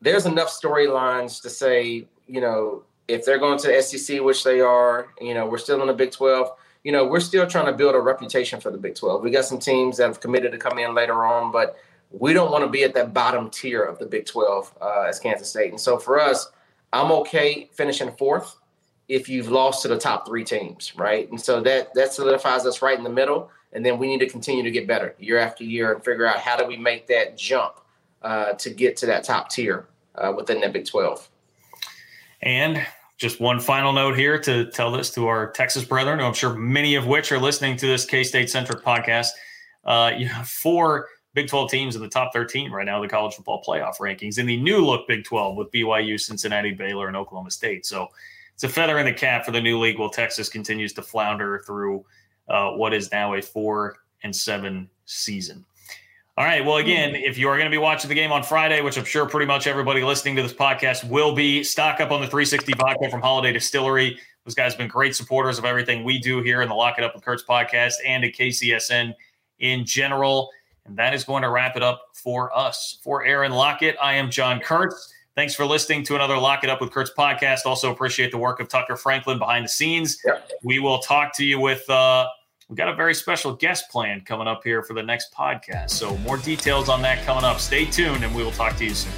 There's 0.00 0.26
enough 0.26 0.48
storylines 0.48 1.42
to 1.42 1.50
say, 1.50 2.06
you 2.28 2.40
know, 2.40 2.84
if 3.08 3.24
they're 3.24 3.38
going 3.38 3.58
to 3.58 3.66
the 3.66 3.82
SEC, 3.82 4.20
which 4.20 4.44
they 4.44 4.60
are, 4.60 5.08
you 5.20 5.34
know, 5.34 5.46
we're 5.46 5.58
still 5.58 5.80
in 5.80 5.88
the 5.88 5.94
Big 5.94 6.12
12 6.12 6.52
you 6.84 6.90
know, 6.90 7.06
we're 7.06 7.20
still 7.20 7.46
trying 7.46 7.66
to 7.66 7.72
build 7.72 7.94
a 7.94 8.00
reputation 8.00 8.60
for 8.60 8.70
the 8.70 8.78
Big 8.78 8.94
12. 8.94 9.22
We 9.22 9.30
got 9.30 9.44
some 9.44 9.58
teams 9.58 9.98
that 9.98 10.06
have 10.06 10.20
committed 10.20 10.52
to 10.52 10.58
come 10.58 10.78
in 10.78 10.94
later 10.94 11.24
on, 11.24 11.52
but 11.52 11.76
we 12.12 12.32
don't 12.32 12.50
want 12.50 12.64
to 12.64 12.70
be 12.70 12.84
at 12.84 12.94
that 12.94 13.14
bottom 13.14 13.50
tier 13.50 13.82
of 13.82 13.98
the 13.98 14.06
Big 14.06 14.26
12 14.26 14.74
uh, 14.80 15.06
as 15.08 15.18
Kansas 15.18 15.48
State. 15.48 15.70
And 15.70 15.80
so 15.80 15.98
for 15.98 16.20
us, 16.20 16.50
I'm 16.92 17.10
okay 17.12 17.70
finishing 17.72 18.12
fourth 18.12 18.56
if 19.08 19.28
you've 19.28 19.48
lost 19.48 19.82
to 19.82 19.88
the 19.88 19.98
top 19.98 20.26
three 20.26 20.44
teams, 20.44 20.94
right? 20.96 21.28
And 21.30 21.40
so 21.40 21.60
that 21.62 21.92
that 21.94 22.12
solidifies 22.12 22.66
us 22.66 22.82
right 22.82 22.96
in 22.96 23.04
the 23.04 23.10
middle. 23.10 23.50
And 23.72 23.84
then 23.84 23.98
we 23.98 24.06
need 24.06 24.18
to 24.18 24.28
continue 24.28 24.62
to 24.62 24.70
get 24.70 24.86
better 24.86 25.14
year 25.18 25.38
after 25.38 25.64
year 25.64 25.92
and 25.94 26.04
figure 26.04 26.26
out 26.26 26.38
how 26.38 26.56
do 26.56 26.66
we 26.66 26.76
make 26.76 27.06
that 27.06 27.38
jump 27.38 27.80
uh, 28.20 28.52
to 28.52 28.70
get 28.70 28.96
to 28.98 29.06
that 29.06 29.24
top 29.24 29.50
tier 29.50 29.86
uh, 30.16 30.32
within 30.36 30.60
that 30.60 30.74
Big 30.74 30.86
12. 30.86 31.28
And 32.42 32.84
just 33.16 33.40
one 33.40 33.60
final 33.60 33.92
note 33.92 34.16
here 34.18 34.38
to 34.40 34.70
tell 34.70 34.92
this 34.92 35.10
to 35.14 35.28
our 35.28 35.50
Texas 35.52 35.84
brethren, 35.84 36.18
who 36.18 36.26
I'm 36.26 36.34
sure 36.34 36.54
many 36.54 36.96
of 36.96 37.06
which 37.06 37.32
are 37.32 37.38
listening 37.38 37.76
to 37.78 37.86
this 37.86 38.04
K 38.04 38.24
State 38.24 38.50
centric 38.50 38.84
podcast. 38.84 39.28
Uh, 39.84 40.12
you 40.16 40.26
have 40.26 40.48
four 40.48 41.08
Big 41.34 41.48
12 41.48 41.70
teams 41.70 41.96
in 41.96 42.02
the 42.02 42.08
top 42.08 42.32
13 42.32 42.70
right 42.70 42.84
now, 42.84 43.00
the 43.00 43.08
college 43.08 43.34
football 43.34 43.62
playoff 43.66 43.98
rankings 43.98 44.38
in 44.38 44.46
the 44.46 44.56
new 44.56 44.84
look 44.84 45.08
Big 45.08 45.24
12 45.24 45.56
with 45.56 45.70
BYU, 45.70 46.20
Cincinnati, 46.20 46.72
Baylor, 46.72 47.08
and 47.08 47.16
Oklahoma 47.16 47.50
State. 47.50 47.86
So 47.86 48.08
it's 48.54 48.64
a 48.64 48.68
feather 48.68 48.98
in 48.98 49.06
the 49.06 49.12
cap 49.12 49.44
for 49.44 49.50
the 49.50 49.60
new 49.60 49.78
league 49.78 49.98
while 49.98 50.10
Texas 50.10 50.48
continues 50.48 50.92
to 50.94 51.02
flounder 51.02 51.62
through 51.66 52.04
uh, 52.48 52.72
what 52.72 52.92
is 52.92 53.10
now 53.10 53.34
a 53.34 53.42
four 53.42 53.96
and 54.22 54.34
seven 54.34 54.88
season. 55.06 55.64
All 56.38 56.46
right. 56.46 56.64
Well, 56.64 56.78
again, 56.78 57.14
if 57.14 57.36
you 57.36 57.48
are 57.48 57.56
going 57.56 57.66
to 57.66 57.70
be 57.70 57.78
watching 57.78 58.08
the 58.08 58.14
game 58.14 58.32
on 58.32 58.42
Friday, 58.42 58.80
which 58.80 58.96
I'm 58.96 59.04
sure 59.04 59.26
pretty 59.26 59.44
much 59.44 59.66
everybody 59.66 60.02
listening 60.02 60.34
to 60.36 60.42
this 60.42 60.54
podcast 60.54 61.06
will 61.06 61.34
be, 61.34 61.62
stock 61.62 62.00
up 62.00 62.10
on 62.10 62.22
the 62.22 62.26
360 62.26 62.72
vodka 62.78 63.10
from 63.10 63.20
Holiday 63.20 63.52
Distillery. 63.52 64.18
Those 64.46 64.54
guys 64.54 64.72
have 64.72 64.78
been 64.78 64.88
great 64.88 65.14
supporters 65.14 65.58
of 65.58 65.66
everything 65.66 66.04
we 66.04 66.18
do 66.18 66.40
here 66.40 66.62
in 66.62 66.70
the 66.70 66.74
Lock 66.74 66.96
It 66.96 67.04
Up 67.04 67.14
with 67.14 67.22
Kurtz 67.22 67.44
podcast 67.44 67.94
and 68.06 68.24
at 68.24 68.32
KCSN 68.32 69.12
in 69.58 69.84
general. 69.84 70.50
And 70.86 70.96
that 70.96 71.14
is 71.14 71.24
going 71.24 71.42
to 71.42 71.50
wrap 71.50 71.76
it 71.76 71.82
up 71.82 72.08
for 72.12 72.56
us. 72.56 72.98
For 73.02 73.24
Aaron 73.24 73.52
Lockett, 73.52 73.96
I 74.02 74.14
am 74.14 74.30
John 74.30 74.60
Kurtz. 74.60 75.12
Thanks 75.34 75.54
for 75.54 75.64
listening 75.64 76.02
to 76.04 76.14
another 76.14 76.36
Lock 76.36 76.64
It 76.64 76.70
Up 76.70 76.80
with 76.80 76.90
Kurtz 76.90 77.10
podcast. 77.16 77.60
Also 77.64 77.90
appreciate 77.90 78.32
the 78.32 78.38
work 78.38 78.60
of 78.60 78.68
Tucker 78.68 78.96
Franklin 78.96 79.38
behind 79.38 79.64
the 79.64 79.70
scenes. 79.70 80.18
Yep. 80.26 80.50
We 80.62 80.78
will 80.78 80.98
talk 80.98 81.34
to 81.36 81.44
you 81.44 81.58
with 81.58 81.88
uh, 81.88 82.26
We've 82.72 82.78
got 82.78 82.88
a 82.88 82.94
very 82.94 83.12
special 83.12 83.52
guest 83.52 83.90
plan 83.90 84.22
coming 84.22 84.46
up 84.46 84.64
here 84.64 84.82
for 84.82 84.94
the 84.94 85.02
next 85.02 85.34
podcast. 85.34 85.90
So, 85.90 86.16
more 86.16 86.38
details 86.38 86.88
on 86.88 87.02
that 87.02 87.22
coming 87.26 87.44
up. 87.44 87.60
Stay 87.60 87.84
tuned, 87.84 88.24
and 88.24 88.34
we 88.34 88.42
will 88.42 88.50
talk 88.50 88.76
to 88.76 88.84
you 88.86 88.94
soon. 88.94 89.12